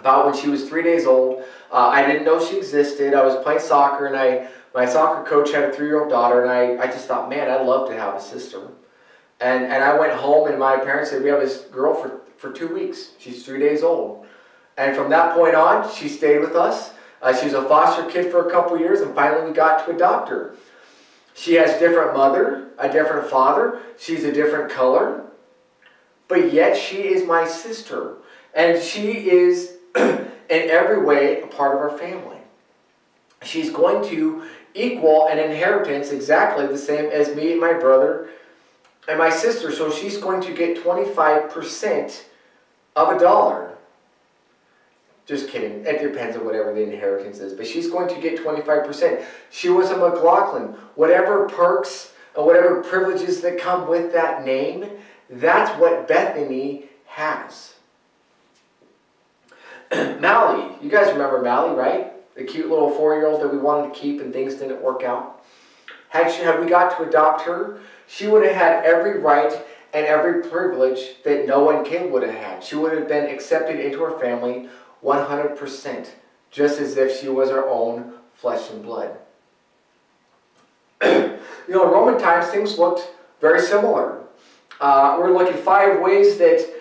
about 0.00 0.26
when 0.26 0.34
she 0.34 0.48
was 0.48 0.68
three 0.68 0.82
days 0.82 1.06
old. 1.06 1.44
Uh, 1.70 1.88
I 1.88 2.06
didn't 2.06 2.24
know 2.24 2.44
she 2.44 2.56
existed. 2.56 3.14
I 3.14 3.24
was 3.24 3.36
playing 3.44 3.60
soccer, 3.60 4.06
and 4.06 4.16
I 4.16 4.48
my 4.74 4.86
soccer 4.86 5.28
coach 5.28 5.50
had 5.52 5.64
a 5.64 5.72
three-year-old 5.72 6.10
daughter, 6.10 6.42
and 6.42 6.50
I, 6.50 6.84
I 6.84 6.86
just 6.86 7.08
thought, 7.08 7.28
man, 7.28 7.50
I'd 7.50 7.66
love 7.66 7.88
to 7.88 7.94
have 7.94 8.14
a 8.14 8.20
sister. 8.20 8.68
And, 9.40 9.64
and 9.64 9.82
I 9.82 9.98
went 9.98 10.12
home, 10.12 10.48
and 10.48 10.58
my 10.58 10.76
parents 10.76 11.10
said, 11.10 11.22
we 11.22 11.28
have 11.30 11.40
this 11.40 11.62
girl 11.72 11.94
for, 11.94 12.20
for 12.36 12.52
two 12.52 12.68
weeks. 12.68 13.10
She's 13.18 13.44
three 13.44 13.58
days 13.58 13.82
old. 13.82 14.26
And 14.76 14.94
from 14.94 15.10
that 15.10 15.34
point 15.34 15.56
on, 15.56 15.92
she 15.92 16.08
stayed 16.08 16.38
with 16.38 16.54
us. 16.54 16.92
Uh, 17.20 17.36
she 17.36 17.46
was 17.46 17.54
a 17.54 17.64
foster 17.64 18.08
kid 18.08 18.30
for 18.30 18.46
a 18.46 18.50
couple 18.50 18.78
years, 18.78 19.00
and 19.00 19.12
finally 19.14 19.48
we 19.48 19.52
got 19.52 19.84
to 19.86 19.94
adopt 19.94 20.28
her. 20.28 20.54
She 21.34 21.54
has 21.54 21.78
different 21.80 22.14
mother, 22.14 22.68
a 22.78 22.88
different 22.88 23.28
father. 23.28 23.80
She's 23.98 24.24
a 24.24 24.32
different 24.32 24.70
color. 24.70 25.24
But 26.28 26.52
yet 26.52 26.76
she 26.76 26.98
is 26.98 27.26
my 27.26 27.44
sister. 27.46 28.18
And 28.54 28.80
she 28.80 29.30
is 29.30 29.78
in 29.96 30.30
every 30.70 31.02
way 31.02 31.40
a 31.40 31.46
part 31.46 31.74
of 31.74 31.80
our 31.80 31.96
family. 31.96 32.38
She's 33.42 33.70
going 33.70 34.08
to 34.10 34.44
equal 34.74 35.28
an 35.28 35.38
inheritance 35.38 36.10
exactly 36.10 36.66
the 36.66 36.78
same 36.78 37.06
as 37.06 37.34
me 37.34 37.52
and 37.52 37.60
my 37.60 37.72
brother 37.72 38.28
and 39.08 39.18
my 39.18 39.30
sister. 39.30 39.72
So 39.72 39.90
she's 39.90 40.18
going 40.18 40.40
to 40.42 40.52
get 40.52 40.82
25% 40.82 42.22
of 42.96 43.16
a 43.16 43.18
dollar. 43.18 43.76
Just 45.26 45.48
kidding. 45.48 45.84
It 45.86 46.02
depends 46.02 46.36
on 46.36 46.44
whatever 46.44 46.74
the 46.74 46.82
inheritance 46.82 47.38
is. 47.38 47.52
But 47.52 47.66
she's 47.66 47.88
going 47.88 48.12
to 48.14 48.20
get 48.20 48.38
25%. 48.38 49.24
She 49.50 49.68
was 49.68 49.90
a 49.90 49.96
McLaughlin. 49.96 50.74
Whatever 50.96 51.48
perks 51.48 52.12
and 52.36 52.44
whatever 52.44 52.82
privileges 52.82 53.40
that 53.42 53.58
come 53.58 53.88
with 53.88 54.12
that 54.12 54.44
name, 54.44 54.90
that's 55.28 55.70
what 55.80 56.08
Bethany 56.08 56.86
has. 57.06 57.74
Mally, 60.20 60.76
you 60.80 60.88
guys 60.88 61.12
remember 61.12 61.42
Mally, 61.42 61.74
right? 61.74 62.12
The 62.36 62.44
cute 62.44 62.68
little 62.68 62.90
four-year-old 62.90 63.42
that 63.42 63.52
we 63.52 63.58
wanted 63.58 63.92
to 63.92 63.98
keep 63.98 64.20
and 64.20 64.32
things 64.32 64.54
didn't 64.54 64.80
work 64.82 65.02
out. 65.02 65.44
Had, 66.10 66.30
she, 66.30 66.42
had 66.42 66.60
we 66.60 66.68
got 66.68 66.96
to 66.96 67.08
adopt 67.08 67.42
her, 67.42 67.80
she 68.06 68.26
would 68.26 68.44
have 68.44 68.54
had 68.54 68.84
every 68.84 69.18
right 69.18 69.52
and 69.92 70.06
every 70.06 70.42
privilege 70.48 71.22
that 71.24 71.46
Noah 71.46 71.78
and 71.78 71.86
Caleb 71.86 72.12
would 72.12 72.22
have 72.22 72.34
had. 72.34 72.64
She 72.64 72.76
would 72.76 72.92
have 72.92 73.08
been 73.08 73.28
accepted 73.28 73.80
into 73.80 74.00
her 74.02 74.18
family 74.18 74.68
100%, 75.04 76.08
just 76.50 76.80
as 76.80 76.96
if 76.96 77.20
she 77.20 77.28
was 77.28 77.50
her 77.50 77.68
own 77.68 78.12
flesh 78.34 78.70
and 78.70 78.82
blood. 78.82 79.18
you 81.02 81.38
know, 81.68 81.84
in 81.86 81.90
Roman 81.90 82.20
times, 82.20 82.46
things 82.46 82.78
looked 82.78 83.12
very 83.40 83.60
similar. 83.60 84.22
Uh, 84.80 85.16
we're 85.18 85.32
looking 85.32 85.60
five 85.60 86.00
ways 86.00 86.38
that 86.38 86.79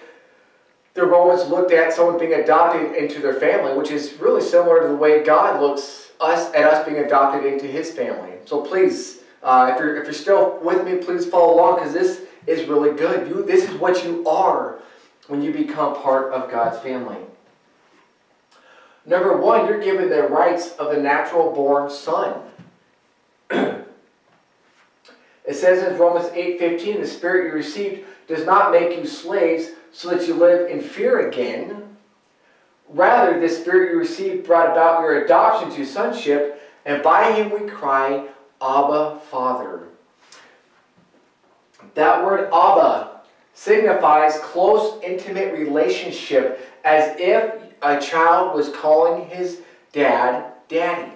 the 1.00 1.06
Romans 1.06 1.50
looked 1.50 1.72
at 1.72 1.94
someone 1.94 2.20
being 2.20 2.34
adopted 2.34 2.94
into 2.94 3.22
their 3.22 3.34
family, 3.34 3.74
which 3.78 3.90
is 3.90 4.14
really 4.20 4.42
similar 4.42 4.82
to 4.82 4.90
the 4.90 4.96
way 4.96 5.24
God 5.24 5.62
looks 5.62 6.12
us 6.20 6.54
at 6.54 6.66
us 6.66 6.86
being 6.86 7.00
adopted 7.00 7.46
into 7.46 7.66
His 7.66 7.92
family. 7.92 8.34
So 8.46 8.62
please, 8.62 9.20
uh, 9.42 9.72
if 9.74 9.80
you're 9.80 9.96
if 9.96 10.04
you're 10.04 10.14
still 10.14 10.60
with 10.62 10.84
me, 10.86 10.98
please 10.98 11.26
follow 11.26 11.54
along 11.54 11.78
because 11.78 11.94
this 11.94 12.24
is 12.48 12.68
really 12.68 12.98
good. 12.98 13.30
You 13.30 13.44
this 13.44 13.70
is 13.70 13.76
what 13.76 14.04
you 14.04 14.28
are 14.28 14.80
when 15.28 15.42
you 15.42 15.54
become 15.54 15.96
part 15.96 16.34
of 16.34 16.52
God's 16.52 16.78
family. 16.80 17.18
Number 19.06 19.38
one, 19.38 19.68
you're 19.68 19.82
given 19.82 20.10
the 20.10 20.24
rights 20.24 20.76
of 20.76 20.92
a 20.92 21.02
natural 21.02 21.54
born 21.54 21.90
son. 21.90 22.42
it 23.50 23.86
says 25.54 25.82
in 25.82 25.98
Romans 25.98 26.28
8:15, 26.34 27.00
the 27.00 27.08
spirit 27.08 27.48
you 27.48 27.54
received 27.54 28.06
does 28.28 28.46
not 28.46 28.74
make 28.74 28.98
you 28.98 29.06
slaves 29.06 29.70
so 29.92 30.10
that 30.10 30.28
you 30.28 30.34
live 30.34 30.70
in 30.70 30.82
fear 30.82 31.28
again. 31.28 31.98
Rather, 32.88 33.40
the 33.40 33.50
Spirit 33.50 33.92
you 33.92 34.00
received 34.00 34.46
brought 34.46 34.72
about 34.72 35.02
your 35.02 35.24
adoption 35.24 35.72
to 35.72 35.86
sonship, 35.86 36.62
and 36.86 37.04
by 37.04 37.32
him 37.32 37.52
we 37.52 37.70
cry, 37.70 38.28
Abba, 38.62 39.20
Father. 39.30 39.84
That 41.96 42.24
word 42.26 42.50
Abba 42.52 43.22
signifies 43.54 44.40
close, 44.40 45.02
intimate 45.04 45.54
relationship, 45.54 46.68
as 46.84 47.16
if 47.20 47.54
a 47.82 48.00
child 48.00 48.56
was 48.56 48.70
calling 48.70 49.28
his 49.28 49.62
dad 49.92 50.54
daddy. 50.68 51.12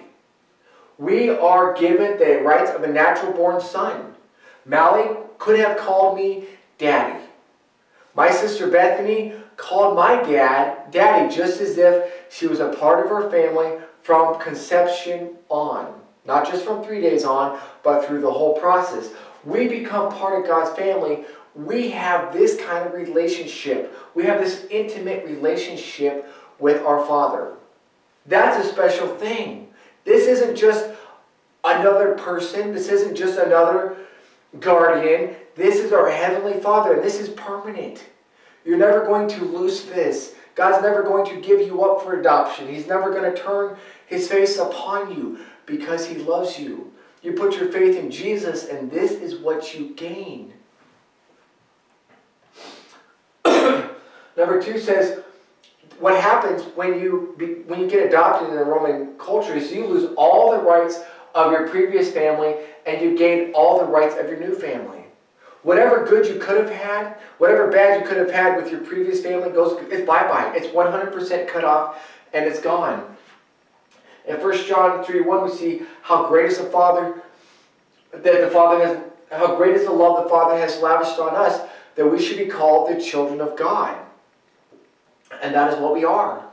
We 0.98 1.28
are 1.28 1.74
given 1.74 2.18
the 2.18 2.40
rights 2.42 2.70
of 2.70 2.82
a 2.82 2.88
natural 2.88 3.32
born 3.32 3.60
son. 3.60 4.14
Mally 4.64 5.16
could 5.38 5.58
have 5.58 5.76
called 5.76 6.16
me 6.16 6.44
daddy. 6.78 7.23
My 8.14 8.30
sister 8.30 8.68
Bethany 8.68 9.32
called 9.56 9.96
my 9.96 10.22
dad 10.22 10.90
daddy 10.90 11.34
just 11.34 11.60
as 11.60 11.78
if 11.78 12.12
she 12.30 12.46
was 12.46 12.60
a 12.60 12.68
part 12.70 13.04
of 13.04 13.10
her 13.10 13.30
family 13.30 13.72
from 14.02 14.38
conception 14.40 15.30
on. 15.48 16.00
Not 16.24 16.46
just 16.46 16.64
from 16.64 16.82
three 16.82 17.00
days 17.00 17.24
on, 17.24 17.58
but 17.82 18.04
through 18.06 18.20
the 18.20 18.30
whole 18.30 18.58
process. 18.58 19.10
We 19.44 19.68
become 19.68 20.10
part 20.12 20.40
of 20.40 20.48
God's 20.48 20.76
family. 20.76 21.24
We 21.54 21.90
have 21.90 22.32
this 22.32 22.56
kind 22.64 22.86
of 22.86 22.94
relationship. 22.94 23.96
We 24.14 24.24
have 24.24 24.40
this 24.40 24.66
intimate 24.70 25.26
relationship 25.26 26.32
with 26.58 26.82
our 26.82 27.04
Father. 27.06 27.54
That's 28.26 28.64
a 28.64 28.68
special 28.68 29.08
thing. 29.16 29.68
This 30.04 30.26
isn't 30.26 30.56
just 30.56 30.88
another 31.62 32.14
person. 32.14 32.72
This 32.72 32.88
isn't 32.88 33.16
just 33.16 33.38
another 33.38 33.96
guardian. 34.60 35.36
This 35.54 35.76
is 35.76 35.92
our 35.92 36.10
Heavenly 36.10 36.60
Father, 36.60 36.94
and 36.94 37.02
this 37.02 37.20
is 37.20 37.28
permanent. 37.30 38.04
You're 38.64 38.78
never 38.78 39.04
going 39.04 39.28
to 39.28 39.44
lose 39.44 39.84
this. 39.84 40.34
God's 40.54 40.82
never 40.82 41.02
going 41.02 41.26
to 41.26 41.40
give 41.40 41.60
you 41.60 41.84
up 41.84 42.02
for 42.02 42.18
adoption. 42.18 42.68
He's 42.68 42.86
never 42.86 43.10
going 43.10 43.32
to 43.32 43.40
turn 43.40 43.76
his 44.06 44.28
face 44.28 44.58
upon 44.58 45.14
you 45.14 45.38
because 45.66 46.06
he 46.06 46.16
loves 46.16 46.58
you. 46.58 46.92
You 47.22 47.32
put 47.32 47.56
your 47.56 47.70
faith 47.70 47.96
in 47.96 48.10
Jesus, 48.10 48.66
and 48.66 48.90
this 48.90 49.12
is 49.12 49.36
what 49.36 49.74
you 49.74 49.94
gain. 49.94 50.52
Number 53.44 54.60
two 54.62 54.78
says, 54.78 55.20
what 55.98 56.20
happens 56.20 56.62
when 56.74 57.00
you, 57.00 57.34
be, 57.38 57.46
when 57.66 57.80
you 57.80 57.88
get 57.88 58.06
adopted 58.06 58.48
in 58.50 58.56
the 58.56 58.64
Roman 58.64 59.16
culture 59.18 59.54
is 59.54 59.72
you 59.72 59.86
lose 59.86 60.12
all 60.16 60.50
the 60.50 60.58
rights 60.58 61.00
of 61.34 61.52
your 61.52 61.68
previous 61.68 62.10
family 62.10 62.56
and 62.86 63.00
you 63.00 63.16
gain 63.16 63.52
all 63.54 63.78
the 63.78 63.86
rights 63.86 64.16
of 64.18 64.28
your 64.28 64.38
new 64.38 64.54
family. 64.54 65.03
Whatever 65.64 66.04
good 66.04 66.26
you 66.26 66.38
could 66.38 66.58
have 66.58 66.70
had, 66.70 67.16
whatever 67.38 67.70
bad 67.70 68.00
you 68.00 68.06
could 68.06 68.18
have 68.18 68.30
had 68.30 68.56
with 68.56 68.70
your 68.70 68.80
previous 68.80 69.22
family 69.22 69.50
goes, 69.50 69.82
it's 69.90 70.06
bye-bye. 70.06 70.52
It's 70.54 70.68
100% 70.68 71.48
cut 71.48 71.64
off 71.64 71.98
and 72.34 72.44
it's 72.44 72.60
gone. 72.60 73.16
In 74.28 74.36
1 74.36 74.66
John 74.66 75.02
3, 75.02 75.22
1, 75.22 75.44
we 75.44 75.50
see 75.50 75.82
how 76.02 76.28
great 76.28 76.46
is 76.46 76.58
the 76.58 76.64
Father, 76.64 77.22
that 78.12 78.22
the 78.22 78.50
Father 78.50 78.86
has, 78.86 78.98
how 79.32 79.56
great 79.56 79.74
is 79.74 79.86
the 79.86 79.92
love 79.92 80.22
the 80.22 80.30
Father 80.30 80.56
has 80.58 80.78
lavished 80.80 81.18
on 81.18 81.34
us, 81.34 81.66
that 81.94 82.06
we 82.06 82.22
should 82.22 82.38
be 82.38 82.46
called 82.46 82.90
the 82.90 83.00
children 83.02 83.40
of 83.40 83.56
God. 83.56 83.98
And 85.42 85.54
that 85.54 85.72
is 85.72 85.78
what 85.80 85.94
we 85.94 86.04
are. 86.04 86.44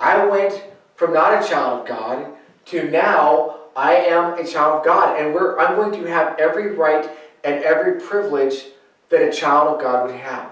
I 0.00 0.24
went 0.24 0.64
from 0.96 1.12
not 1.12 1.42
a 1.42 1.46
child 1.46 1.82
of 1.82 1.86
God 1.86 2.34
to 2.66 2.90
now 2.90 3.56
I 3.76 3.94
am 3.94 4.38
a 4.38 4.46
child 4.46 4.78
of 4.78 4.84
God. 4.84 5.18
And 5.18 5.36
I'm 5.58 5.76
going 5.76 5.92
to 6.02 6.08
have 6.08 6.38
every 6.38 6.70
right 6.74 7.10
and 7.44 7.62
every 7.62 8.00
privilege 8.00 8.64
that 9.10 9.22
a 9.22 9.30
child 9.30 9.68
of 9.68 9.80
God 9.80 10.06
would 10.06 10.16
have. 10.16 10.50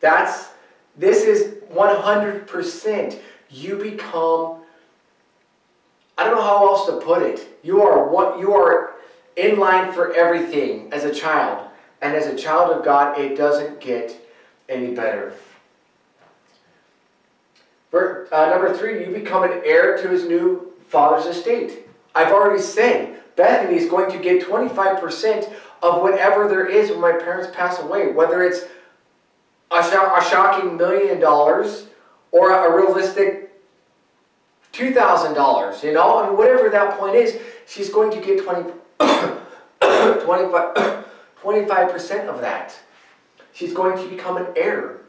That's, 0.00 0.50
this 0.96 1.24
is 1.24 1.54
100%. 1.72 3.18
You 3.50 3.76
become, 3.76 4.58
I 6.18 6.24
don't 6.24 6.34
know 6.36 6.42
how 6.42 6.68
else 6.68 6.86
to 6.86 6.98
put 6.98 7.22
it. 7.22 7.58
You 7.62 7.82
are 7.82 8.08
what, 8.08 8.38
you 8.38 8.52
are 8.52 8.94
in 9.36 9.58
line 9.58 9.92
for 9.92 10.12
everything 10.14 10.92
as 10.92 11.04
a 11.04 11.14
child. 11.14 11.68
And 12.02 12.14
as 12.14 12.26
a 12.26 12.36
child 12.36 12.70
of 12.70 12.84
God, 12.84 13.18
it 13.18 13.36
doesn't 13.36 13.80
get 13.80 14.14
any 14.68 14.94
better. 14.94 15.32
Uh, 17.94 18.50
number 18.50 18.76
three, 18.76 19.06
you 19.06 19.12
become 19.12 19.44
an 19.44 19.62
heir 19.64 19.96
to 20.02 20.08
his 20.08 20.24
new 20.24 20.72
father's 20.88 21.26
estate. 21.26 21.86
I've 22.14 22.32
already 22.32 22.60
said 22.60 23.22
Bethany 23.36 23.76
is 23.76 23.88
going 23.88 24.10
to 24.12 24.18
get 24.18 24.46
25% 24.46 25.52
of 25.82 26.00
whatever 26.00 26.48
there 26.48 26.66
is 26.66 26.90
when 26.90 27.00
my 27.00 27.12
parents 27.12 27.54
pass 27.54 27.80
away, 27.80 28.12
whether 28.12 28.42
it's 28.42 28.62
a, 29.70 29.78
a 29.78 30.24
shocking 30.30 30.76
million 30.76 31.20
dollars 31.20 31.86
or 32.30 32.52
a, 32.52 32.74
realistic 32.74 33.52
$2,000, 34.72 35.84
you 35.84 35.92
know, 35.92 36.18
I 36.18 36.26
mean, 36.26 36.36
whatever 36.36 36.68
that 36.68 36.98
point 36.98 37.14
is, 37.14 37.38
she's 37.66 37.90
going 37.90 38.10
to 38.10 38.20
get 38.20 38.42
20, 38.42 38.70
25, 40.24 41.04
25% 41.42 42.26
of 42.26 42.40
that. 42.40 42.76
She's 43.52 43.72
going 43.72 44.02
to 44.02 44.08
become 44.10 44.36
an 44.36 44.46
heir. 44.56 45.00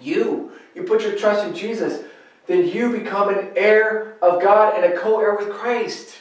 You, 0.00 0.52
you 0.74 0.82
put 0.82 1.00
your 1.02 1.16
trust 1.16 1.46
in 1.46 1.54
Jesus, 1.54 2.04
then 2.46 2.68
you 2.68 2.92
become 2.92 3.30
an 3.30 3.48
heir 3.56 4.18
of 4.20 4.42
God 4.42 4.74
and 4.76 4.92
a 4.92 4.98
co-heir 4.98 5.36
with 5.36 5.50
Christ. 5.50 6.16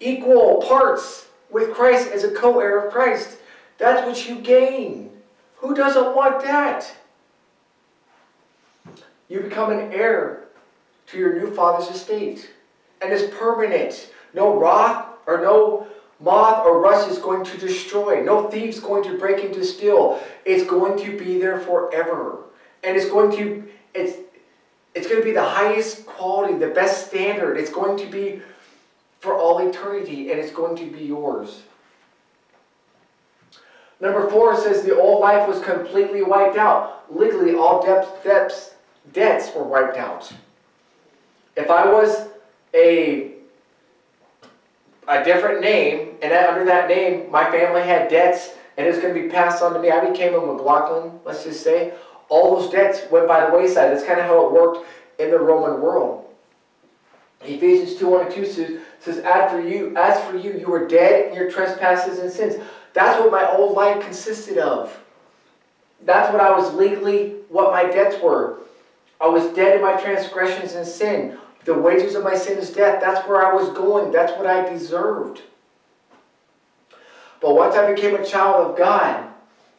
Equal 0.00 0.62
parts 0.66 1.28
with 1.50 1.72
Christ 1.72 2.10
as 2.10 2.24
a 2.24 2.30
co-heir 2.30 2.86
of 2.86 2.92
Christ. 2.92 3.38
That's 3.78 4.06
what 4.06 4.28
you 4.28 4.40
gain. 4.40 5.10
Who 5.56 5.74
doesn't 5.74 6.14
want 6.14 6.42
that? 6.42 6.92
You 9.28 9.40
become 9.40 9.70
an 9.70 9.92
heir 9.92 10.44
to 11.06 11.18
your 11.18 11.34
new 11.34 11.54
father's 11.54 11.88
estate. 11.88 12.50
And 13.00 13.12
it's 13.12 13.34
permanent. 13.36 14.12
No 14.34 14.58
wrath 14.58 15.06
or 15.26 15.40
no 15.40 15.86
moth 16.20 16.64
or 16.66 16.80
rust 16.80 17.10
is 17.10 17.18
going 17.18 17.44
to 17.44 17.58
destroy. 17.58 18.22
No 18.22 18.48
thief's 18.48 18.80
going 18.80 19.04
to 19.04 19.18
break 19.18 19.44
into 19.44 19.64
steal. 19.64 20.20
It's 20.44 20.68
going 20.68 20.98
to 21.04 21.18
be 21.18 21.38
there 21.38 21.60
forever. 21.60 22.44
And 22.82 22.96
it's 22.96 23.08
going 23.08 23.36
to, 23.36 23.64
it's, 23.94 24.18
it's 24.94 25.06
going 25.06 25.20
to 25.20 25.24
be 25.24 25.32
the 25.32 25.42
highest 25.42 26.06
quality, 26.06 26.54
the 26.54 26.68
best 26.68 27.08
standard. 27.08 27.56
It's 27.56 27.70
going 27.70 27.96
to 27.98 28.06
be 28.06 28.42
for 29.24 29.34
all 29.34 29.66
eternity, 29.66 30.30
and 30.30 30.38
it's 30.38 30.52
going 30.52 30.76
to 30.76 30.84
be 30.84 31.06
yours. 31.06 31.62
Number 34.00 34.28
four 34.28 34.56
says 34.60 34.82
the 34.82 34.94
old 34.94 35.20
life 35.20 35.48
was 35.48 35.60
completely 35.62 36.22
wiped 36.22 36.58
out. 36.58 37.04
Legally, 37.08 37.54
all 37.54 37.84
debts, 37.84 38.08
debts, 38.22 38.74
debts 39.12 39.50
were 39.56 39.64
wiped 39.64 39.96
out. 39.96 40.30
If 41.56 41.70
I 41.70 41.90
was 41.90 42.28
a 42.74 43.32
a 45.06 45.22
different 45.22 45.60
name, 45.60 46.16
and 46.22 46.32
under 46.32 46.64
that 46.64 46.88
name, 46.88 47.30
my 47.30 47.50
family 47.50 47.82
had 47.82 48.08
debts, 48.08 48.50
and 48.76 48.86
it 48.86 48.90
was 48.90 48.98
going 48.98 49.14
to 49.14 49.22
be 49.22 49.28
passed 49.28 49.62
on 49.62 49.74
to 49.74 49.78
me. 49.78 49.90
I 49.90 50.08
became 50.08 50.34
a 50.34 50.40
McLaughlin, 50.40 51.20
let's 51.24 51.44
just 51.44 51.62
say. 51.62 51.92
All 52.30 52.58
those 52.58 52.70
debts 52.70 53.02
went 53.10 53.28
by 53.28 53.46
the 53.46 53.54
wayside. 53.54 53.90
That's 53.92 54.04
kind 54.04 54.18
of 54.18 54.26
how 54.26 54.46
it 54.46 54.52
worked 54.52 54.86
in 55.18 55.30
the 55.30 55.38
Roman 55.38 55.80
world. 55.80 56.24
Ephesians 57.42 57.96
2 57.96 58.08
1 58.08 58.26
and 58.26 58.34
2 58.34 58.46
says, 58.46 58.80
says, 59.04 59.18
As 59.18 59.50
for 59.50 59.60
you, 59.60 59.94
as 59.96 60.22
for 60.24 60.36
you, 60.36 60.58
you 60.58 60.66
were 60.66 60.86
dead 60.86 61.28
in 61.28 61.34
your 61.34 61.50
trespasses 61.50 62.18
and 62.18 62.30
sins. 62.30 62.56
That's 62.92 63.20
what 63.20 63.30
my 63.30 63.50
old 63.56 63.76
life 63.76 64.02
consisted 64.02 64.58
of. 64.58 64.96
That's 66.04 66.32
what 66.32 66.40
I 66.40 66.50
was 66.50 66.72
legally, 66.74 67.36
what 67.48 67.72
my 67.72 67.84
debts 67.84 68.22
were. 68.22 68.58
I 69.20 69.28
was 69.28 69.44
dead 69.54 69.76
in 69.76 69.82
my 69.82 70.00
transgressions 70.00 70.74
and 70.74 70.86
sin. 70.86 71.38
The 71.64 71.74
wages 71.74 72.14
of 72.14 72.24
my 72.24 72.34
sin 72.34 72.58
is 72.58 72.70
death. 72.70 73.00
That's 73.00 73.26
where 73.26 73.44
I 73.44 73.54
was 73.54 73.70
going. 73.70 74.12
That's 74.12 74.32
what 74.32 74.46
I 74.46 74.68
deserved. 74.68 75.42
But 77.40 77.54
once 77.54 77.74
I 77.74 77.92
became 77.92 78.14
a 78.14 78.24
child 78.24 78.70
of 78.70 78.76
God, 78.76 79.28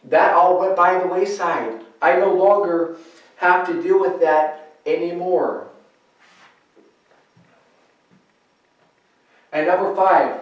that 0.06 0.34
all 0.34 0.60
went 0.60 0.76
by 0.76 1.00
the 1.00 1.08
wayside. 1.08 1.82
I 2.02 2.18
no 2.18 2.34
longer 2.34 2.98
have 3.38 3.66
to 3.68 3.82
deal 3.82 4.00
with 4.00 4.20
that 4.22 4.74
anymore. 4.86 5.68
And 9.56 9.68
number 9.68 9.96
five, 9.96 10.42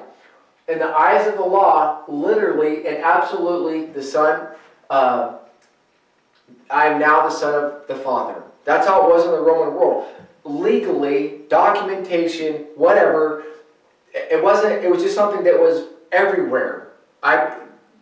in 0.67 0.79
the 0.79 0.87
eyes 0.87 1.27
of 1.27 1.35
the 1.35 1.45
law, 1.45 2.01
literally 2.07 2.87
and 2.87 2.97
absolutely, 2.97 3.85
the 3.85 4.01
Son, 4.01 4.47
uh, 4.89 5.35
I 6.71 6.87
am 6.87 6.99
now 6.99 7.21
the 7.21 7.29
Son 7.29 7.53
of 7.53 7.87
the 7.87 7.93
Father. 7.93 8.41
That's 8.65 8.87
how 8.87 9.05
it 9.05 9.13
was 9.13 9.25
in 9.25 9.31
the 9.31 9.39
Roman 9.39 9.75
world 9.75 10.07
legally, 10.45 11.41
documentation, 11.47 12.65
whatever. 12.75 13.43
It 14.15 14.43
wasn't, 14.43 14.83
it 14.83 14.89
was 14.89 15.03
just 15.03 15.13
something 15.13 15.43
that 15.43 15.59
was 15.59 15.85
everywhere. 16.11 16.93
I, 17.21 17.55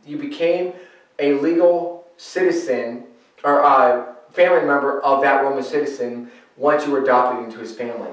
you 0.08 0.18
became 0.18 0.74
a 1.20 1.34
legal 1.34 2.08
citizen 2.16 3.04
or 3.44 3.60
a 3.60 4.16
family 4.32 4.66
member 4.66 5.02
of 5.02 5.22
that 5.24 5.44
Roman 5.44 5.64
citizen 5.64 6.32
once 6.56 6.86
you 6.86 6.94
were 6.94 7.04
adopted 7.04 7.44
into 7.44 7.60
his 7.60 7.76
family. 7.76 8.12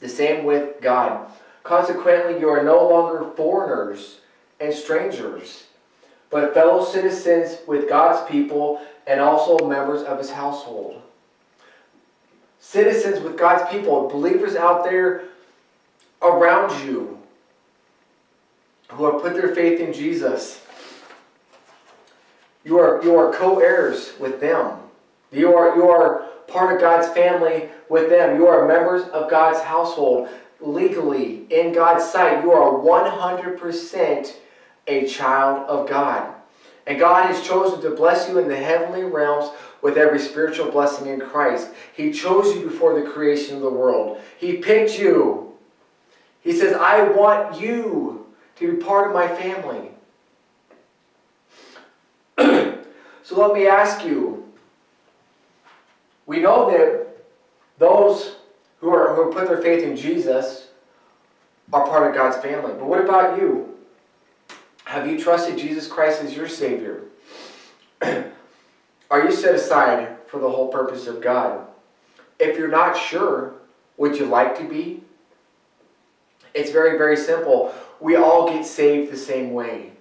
The 0.00 0.08
same 0.08 0.44
with 0.44 0.80
God. 0.80 1.30
Consequently, 1.62 2.38
you 2.38 2.48
are 2.48 2.62
no 2.62 2.88
longer 2.88 3.30
foreigners 3.36 4.20
and 4.60 4.72
strangers, 4.72 5.64
but 6.30 6.54
fellow 6.54 6.84
citizens 6.84 7.58
with 7.66 7.88
God's 7.88 8.30
people 8.30 8.80
and 9.06 9.20
also 9.20 9.58
members 9.66 10.02
of 10.02 10.18
his 10.18 10.30
household 10.30 11.02
citizens 12.66 13.22
with 13.22 13.38
God's 13.38 13.70
people, 13.70 14.08
believers 14.08 14.56
out 14.56 14.82
there 14.82 15.24
around 16.20 16.84
you 16.84 17.18
who 18.88 19.04
have 19.04 19.22
put 19.22 19.34
their 19.34 19.54
faith 19.54 19.80
in 19.80 19.92
Jesus. 19.92 20.60
You 22.64 22.78
are, 22.80 23.00
you 23.04 23.14
are 23.14 23.32
co-heirs 23.32 24.14
with 24.18 24.40
them. 24.40 24.78
You 25.30 25.54
are, 25.54 25.76
you 25.76 25.88
are 25.88 26.25
part 26.56 26.74
of 26.74 26.80
God's 26.80 27.08
family 27.08 27.68
with 27.90 28.08
them. 28.08 28.36
You 28.36 28.46
are 28.46 28.66
members 28.66 29.02
of 29.08 29.30
God's 29.30 29.60
household 29.60 30.28
legally 30.58 31.44
in 31.50 31.74
God's 31.74 32.04
sight. 32.04 32.42
You 32.42 32.52
are 32.52 32.72
100% 32.72 34.34
a 34.86 35.06
child 35.06 35.68
of 35.68 35.86
God. 35.86 36.32
And 36.86 36.98
God 36.98 37.26
has 37.26 37.46
chosen 37.46 37.82
to 37.82 37.90
bless 37.90 38.28
you 38.28 38.38
in 38.38 38.48
the 38.48 38.56
heavenly 38.56 39.04
realms 39.04 39.50
with 39.82 39.98
every 39.98 40.18
spiritual 40.18 40.70
blessing 40.70 41.08
in 41.08 41.20
Christ. 41.20 41.68
He 41.94 42.10
chose 42.10 42.56
you 42.56 42.62
before 42.62 42.98
the 42.98 43.10
creation 43.10 43.56
of 43.56 43.62
the 43.62 43.70
world. 43.70 44.20
He 44.38 44.56
picked 44.56 44.98
you. 44.98 45.52
He 46.40 46.52
says, 46.52 46.72
I 46.72 47.02
want 47.08 47.60
you 47.60 48.26
to 48.56 48.76
be 48.76 48.82
part 48.82 49.08
of 49.08 49.14
my 49.14 49.28
family. 49.28 49.90
so 53.22 53.38
let 53.38 53.52
me 53.52 53.66
ask 53.66 54.06
you. 54.06 54.45
We 56.26 56.40
know 56.40 56.70
that 56.70 57.06
those 57.78 58.36
who, 58.80 58.90
are, 58.92 59.14
who 59.14 59.32
put 59.32 59.48
their 59.48 59.62
faith 59.62 59.82
in 59.82 59.96
Jesus 59.96 60.68
are 61.72 61.86
part 61.86 62.08
of 62.08 62.14
God's 62.14 62.36
family. 62.38 62.72
But 62.74 62.86
what 62.86 63.00
about 63.00 63.38
you? 63.38 63.76
Have 64.84 65.06
you 65.06 65.18
trusted 65.18 65.58
Jesus 65.58 65.88
Christ 65.88 66.22
as 66.22 66.36
your 66.36 66.48
Savior? 66.48 67.02
Are 68.02 69.24
you 69.24 69.32
set 69.32 69.54
aside 69.54 70.16
for 70.26 70.38
the 70.38 70.48
whole 70.48 70.68
purpose 70.68 71.06
of 71.06 71.20
God? 71.20 71.66
If 72.38 72.56
you're 72.56 72.68
not 72.68 72.96
sure, 72.96 73.54
would 73.96 74.16
you 74.16 74.26
like 74.26 74.56
to 74.58 74.68
be? 74.68 75.02
It's 76.54 76.70
very, 76.70 76.96
very 76.96 77.16
simple. 77.16 77.74
We 78.00 78.16
all 78.16 78.48
get 78.48 78.64
saved 78.64 79.10
the 79.10 79.16
same 79.16 79.52
way. 79.52 79.92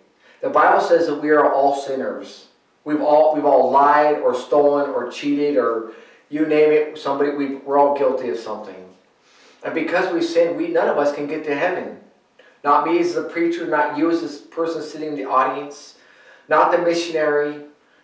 The 0.41 0.49
Bible 0.49 0.81
says 0.81 1.07
that 1.07 1.21
we 1.21 1.29
are 1.31 1.51
all 1.51 1.75
sinners. 1.75 2.47
We've 2.83 3.01
all, 3.01 3.33
we've 3.33 3.45
all 3.45 3.71
lied 3.71 4.19
or 4.19 4.35
stolen 4.35 4.91
or 4.91 5.09
cheated 5.09 5.57
or 5.57 5.93
you 6.29 6.45
name 6.45 6.71
it, 6.71 6.97
somebody, 6.97 7.31
we, 7.31 7.55
we're 7.55 7.77
all 7.77 7.97
guilty 7.97 8.29
of 8.29 8.38
something. 8.38 8.75
And 9.63 9.73
because 9.73 10.13
we 10.13 10.21
sin, 10.21 10.55
we, 10.55 10.67
none 10.67 10.88
of 10.88 10.97
us 10.97 11.13
can 11.13 11.27
get 11.27 11.43
to 11.45 11.55
heaven. 11.55 11.99
Not 12.63 12.88
me 12.88 12.99
as 12.99 13.13
the 13.13 13.23
preacher, 13.23 13.67
not 13.67 13.97
you 13.97 14.09
as 14.09 14.21
this 14.21 14.39
person 14.39 14.81
sitting 14.81 15.09
in 15.09 15.15
the 15.15 15.25
audience, 15.25 15.95
not 16.49 16.71
the 16.71 16.79
missionary, 16.79 17.61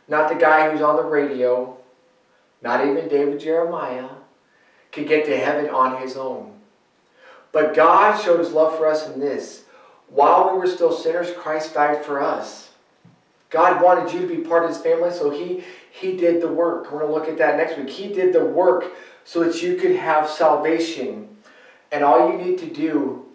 not 0.08 0.30
the 0.30 0.36
guy 0.36 0.70
who's 0.70 0.82
on 0.82 0.98
the 0.98 1.04
radio, 1.04 1.78
not 2.62 2.86
even 2.86 3.08
David 3.08 3.40
Jeremiah, 3.40 4.10
could 4.92 5.08
get 5.08 5.26
to 5.26 5.38
heaven 5.38 5.70
on 5.70 6.02
his 6.02 6.16
own. 6.16 6.54
But 7.52 7.74
God 7.74 8.22
showed 8.22 8.40
his 8.40 8.52
love 8.52 8.78
for 8.78 8.88
us 8.88 9.08
in 9.08 9.20
this. 9.20 9.64
While 10.10 10.52
we 10.52 10.60
were 10.60 10.68
still 10.68 10.92
sinners, 10.92 11.32
Christ 11.38 11.74
died 11.74 12.04
for 12.04 12.22
us. 12.22 12.70
God 13.50 13.82
wanted 13.82 14.14
you 14.14 14.22
to 14.22 14.28
be 14.28 14.38
part 14.38 14.64
of 14.64 14.70
his 14.70 14.80
family, 14.80 15.12
so 15.12 15.30
he, 15.30 15.64
he 15.92 16.16
did 16.16 16.42
the 16.42 16.48
work. 16.48 16.92
We're 16.92 17.00
going 17.00 17.12
to 17.12 17.14
look 17.14 17.28
at 17.28 17.38
that 17.38 17.58
next 17.58 17.78
week. 17.78 17.90
He 17.90 18.14
did 18.14 18.34
the 18.34 18.44
work 18.44 18.86
so 19.26 19.44
that 19.44 19.62
you 19.62 19.76
could 19.76 19.96
have 19.96 20.30
salvation. 20.30 21.28
And 21.92 22.04
all 22.04 22.32
you 22.32 22.38
need 22.38 22.58
to 22.60 22.68
do 22.68 23.26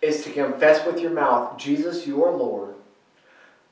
is 0.00 0.22
to 0.24 0.30
confess 0.30 0.86
with 0.86 1.00
your 1.00 1.10
mouth, 1.10 1.58
Jesus, 1.58 2.06
you 2.06 2.24
are 2.24 2.30
Lord 2.30 2.74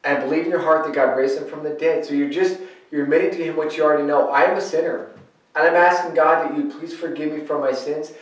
and 0.04 0.22
believe 0.22 0.44
in 0.44 0.50
your 0.50 0.60
heart 0.60 0.84
that 0.84 0.94
God 0.94 1.16
raised 1.16 1.38
him 1.38 1.48
from 1.48 1.62
the 1.62 1.70
dead. 1.70 2.04
So 2.04 2.14
you're 2.14 2.30
just, 2.30 2.58
you're 2.90 3.04
admitting 3.04 3.30
to 3.30 3.44
him 3.44 3.56
what 3.56 3.76
you 3.76 3.84
already 3.84 4.04
know. 4.04 4.30
I 4.30 4.42
am 4.42 4.56
a 4.56 4.60
sinner. 4.60 5.10
And 5.54 5.66
I'm 5.66 5.76
asking 5.76 6.14
God 6.14 6.50
that 6.50 6.56
you 6.56 6.70
please 6.70 6.94
forgive 6.94 7.32
me 7.32 7.40
for 7.40 7.58
my 7.58 7.72
sins 7.72 8.12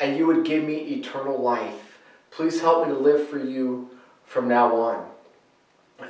and 0.00 0.16
you 0.16 0.26
would 0.26 0.44
give 0.44 0.64
me 0.64 0.76
eternal 0.76 1.40
life. 1.40 1.98
Please 2.30 2.60
help 2.60 2.86
me 2.86 2.92
to 2.92 2.98
live 2.98 3.28
for 3.28 3.38
you 3.38 3.90
from 4.24 4.48
now 4.48 4.74
on. 4.76 5.06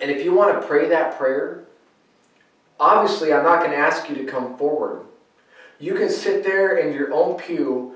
And 0.01 0.11
if 0.11 0.25
you 0.25 0.33
want 0.33 0.61
to 0.61 0.67
pray 0.67 0.89
that 0.89 1.19
prayer, 1.19 1.65
obviously 2.81 3.33
I'm 3.33 3.45
not 3.45 3.61
going 3.61 3.71
to 3.71 3.77
ask 3.77 4.09
you 4.09 4.17
to 4.17 4.25
come 4.25 4.57
forward. 4.57 5.05
You 5.79 5.95
can 5.95 6.11
sit 6.11 6.43
there 6.43 6.79
in 6.79 6.95
your 6.95 7.13
own 7.13 7.39
pew 7.39 7.95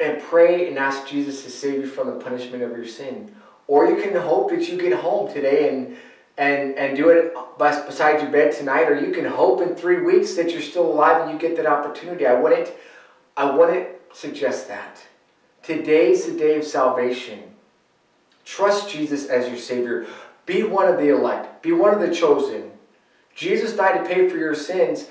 and 0.00 0.22
pray 0.22 0.68
and 0.68 0.78
ask 0.78 1.06
Jesus 1.06 1.42
to 1.44 1.50
save 1.50 1.80
you 1.80 1.86
from 1.86 2.08
the 2.08 2.24
punishment 2.24 2.62
of 2.62 2.70
your 2.70 2.86
sin. 2.86 3.34
Or 3.66 3.86
you 3.86 4.02
can 4.02 4.14
hope 4.14 4.50
that 4.50 4.68
you 4.68 4.76
get 4.76 4.92
home 4.92 5.32
today 5.32 5.68
and 5.68 5.96
and 6.36 6.78
and 6.78 6.96
do 6.96 7.08
it 7.08 7.34
beside 7.58 8.22
your 8.22 8.30
bed 8.30 8.52
tonight, 8.52 8.88
or 8.88 8.98
you 8.98 9.10
can 9.10 9.24
hope 9.24 9.60
in 9.60 9.74
three 9.74 10.00
weeks 10.00 10.34
that 10.34 10.52
you're 10.52 10.62
still 10.62 10.86
alive 10.86 11.22
and 11.22 11.32
you 11.32 11.38
get 11.38 11.56
that 11.56 11.66
opportunity. 11.66 12.26
I 12.26 12.34
wouldn't 12.34 12.72
I 13.36 13.50
wouldn't 13.50 13.88
suggest 14.12 14.68
that. 14.68 15.04
Today's 15.62 16.26
the 16.26 16.38
day 16.38 16.56
of 16.56 16.64
salvation. 16.64 17.40
Trust 18.44 18.88
Jesus 18.88 19.26
as 19.26 19.48
your 19.48 19.58
Savior. 19.58 20.06
Be 20.46 20.62
one 20.62 20.88
of 20.88 20.96
the 20.96 21.08
elect. 21.08 21.62
Be 21.62 21.72
one 21.72 21.92
of 21.92 22.00
the 22.00 22.14
chosen. 22.14 22.70
Jesus 23.38 23.72
died 23.76 24.02
to 24.02 24.04
pay 24.04 24.28
for 24.28 24.36
your 24.36 24.56
sins. 24.56 25.06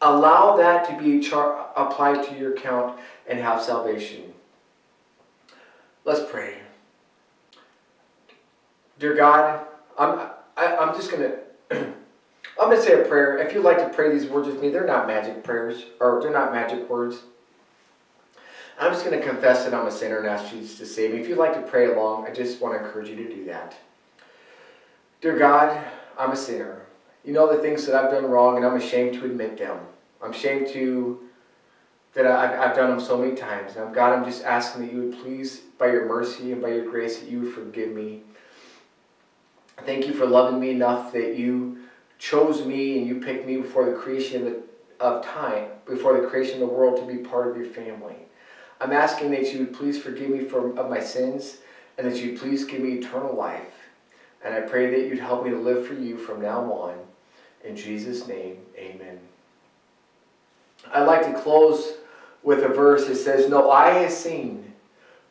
Allow 0.00 0.56
that 0.56 0.88
to 0.88 0.98
be 0.98 1.24
applied 1.76 2.24
to 2.24 2.36
your 2.36 2.54
account 2.54 2.98
and 3.28 3.38
have 3.38 3.62
salvation. 3.62 4.34
Let's 6.04 6.28
pray. 6.28 6.58
Dear 8.98 9.14
God, 9.14 9.64
I'm, 9.96 10.18
I, 10.56 10.64
am 10.64 10.88
i 10.88 10.88
am 10.88 10.94
just 10.96 11.12
going 11.12 11.22
to, 11.22 11.38
I'm 12.60 12.68
going 12.68 12.76
to 12.76 12.82
say 12.82 13.00
a 13.00 13.04
prayer. 13.04 13.38
If 13.38 13.54
you'd 13.54 13.62
like 13.62 13.78
to 13.78 13.88
pray 13.90 14.10
these 14.12 14.28
words 14.28 14.48
with 14.48 14.60
me, 14.60 14.70
they're 14.70 14.86
not 14.86 15.06
magic 15.06 15.44
prayers, 15.44 15.84
or 16.00 16.20
they're 16.20 16.32
not 16.32 16.52
magic 16.52 16.90
words. 16.90 17.18
I'm 18.80 18.92
just 18.92 19.04
going 19.04 19.16
to 19.16 19.24
confess 19.24 19.64
that 19.64 19.72
I'm 19.72 19.86
a 19.86 19.92
sinner 19.92 20.18
and 20.18 20.26
ask 20.26 20.50
Jesus 20.50 20.78
to 20.78 20.86
save 20.86 21.14
me. 21.14 21.20
If 21.20 21.28
you'd 21.28 21.38
like 21.38 21.54
to 21.54 21.62
pray 21.62 21.92
along, 21.92 22.26
I 22.26 22.32
just 22.32 22.60
want 22.60 22.76
to 22.76 22.84
encourage 22.84 23.08
you 23.08 23.14
to 23.14 23.28
do 23.32 23.44
that. 23.44 23.76
Dear 25.20 25.38
God, 25.38 25.80
I'm 26.18 26.32
a 26.32 26.36
sinner. 26.36 26.82
You 27.28 27.34
know 27.34 27.54
the 27.54 27.62
things 27.62 27.86
that 27.86 27.94
I've 27.94 28.10
done 28.10 28.24
wrong, 28.24 28.56
and 28.56 28.64
I'm 28.64 28.76
ashamed 28.76 29.14
to 29.20 29.26
admit 29.26 29.58
them. 29.58 29.78
I'm 30.22 30.32
ashamed 30.32 30.68
to 30.68 31.20
that 32.14 32.26
I've, 32.26 32.58
I've 32.58 32.74
done 32.74 32.90
them 32.90 33.00
so 33.00 33.16
many 33.18 33.36
times. 33.36 33.76
And 33.76 33.94
God, 33.94 34.12
I'm 34.12 34.24
just 34.24 34.42
asking 34.44 34.82
that 34.82 34.92
you 34.92 35.02
would 35.02 35.18
please, 35.22 35.58
by 35.78 35.86
your 35.86 36.06
mercy 36.06 36.52
and 36.52 36.60
by 36.60 36.68
your 36.68 36.90
grace, 36.90 37.18
that 37.20 37.28
you 37.28 37.42
would 37.42 37.54
forgive 37.54 37.90
me 37.90 38.22
Thank 39.84 40.06
you 40.06 40.12
for 40.12 40.26
loving 40.26 40.60
me 40.60 40.70
enough 40.70 41.12
that 41.12 41.36
you 41.36 41.78
chose 42.18 42.66
me 42.66 42.98
and 42.98 43.06
you 43.06 43.20
picked 43.20 43.46
me 43.46 43.58
before 43.58 43.84
the 43.84 43.92
creation 43.92 44.62
of 44.98 45.24
time, 45.24 45.68
before 45.86 46.20
the 46.20 46.26
creation 46.26 46.60
of 46.60 46.68
the 46.68 46.74
world 46.74 46.98
to 46.98 47.06
be 47.06 47.22
part 47.22 47.48
of 47.48 47.56
your 47.56 47.66
family. 47.66 48.16
I'm 48.80 48.92
asking 48.92 49.30
that 49.30 49.52
you 49.52 49.60
would 49.60 49.74
please 49.74 50.00
forgive 50.00 50.30
me 50.30 50.44
for, 50.44 50.76
of 50.78 50.90
my 50.90 51.00
sins 51.00 51.58
and 51.96 52.06
that 52.06 52.16
you 52.20 52.32
would 52.32 52.40
please 52.40 52.64
give 52.64 52.80
me 52.80 52.94
eternal 52.94 53.34
life. 53.34 53.88
And 54.44 54.54
I 54.54 54.60
pray 54.60 54.90
that 54.90 55.08
you'd 55.08 55.20
help 55.20 55.44
me 55.44 55.50
to 55.50 55.58
live 55.58 55.86
for 55.86 55.94
you 55.94 56.18
from 56.18 56.42
now 56.42 56.72
on. 56.72 57.07
In 57.68 57.76
Jesus' 57.76 58.26
name, 58.26 58.56
amen. 58.78 59.18
I'd 60.90 61.02
like 61.02 61.22
to 61.26 61.38
close 61.38 61.98
with 62.42 62.64
a 62.64 62.68
verse 62.68 63.06
that 63.06 63.16
says, 63.16 63.46
No 63.50 63.70
eye 63.70 63.90
has 63.90 64.16
seen, 64.16 64.72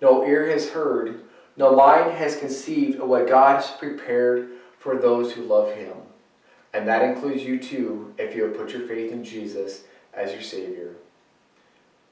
no 0.04 0.24
ear 0.24 0.48
has 0.52 0.70
heard, 0.70 1.22
no 1.58 1.76
mind 1.76 2.12
has 2.12 2.38
conceived 2.38 3.00
of 3.00 3.10
what 3.10 3.28
God 3.28 3.56
has 3.56 3.72
prepared 3.72 4.50
for 4.78 4.98
those 4.98 5.32
who 5.34 5.42
love 5.42 5.74
him. 5.74 5.94
And 6.74 6.88
that 6.88 7.02
includes 7.02 7.44
you 7.44 7.58
too, 7.58 8.14
if 8.20 8.36
you 8.36 8.44
have 8.44 8.56
put 8.56 8.70
your 8.70 8.88
faith 8.88 9.12
in 9.12 9.24
Jesus 9.24 9.86
as 10.14 10.32
your 10.32 10.44
Savior. 10.44 10.94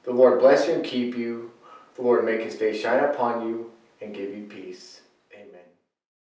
The 0.02 0.10
Lord 0.10 0.40
bless 0.40 0.66
you 0.66 0.74
and 0.74 0.84
keep 0.84 1.16
you. 1.16 1.52
The 1.94 2.02
Lord 2.02 2.24
make 2.24 2.42
his 2.42 2.56
face 2.56 2.80
shine 2.80 3.04
upon 3.04 3.46
you 3.46 3.70
and 4.00 4.12
give 4.12 4.36
you 4.36 4.44
peace. 4.44 5.02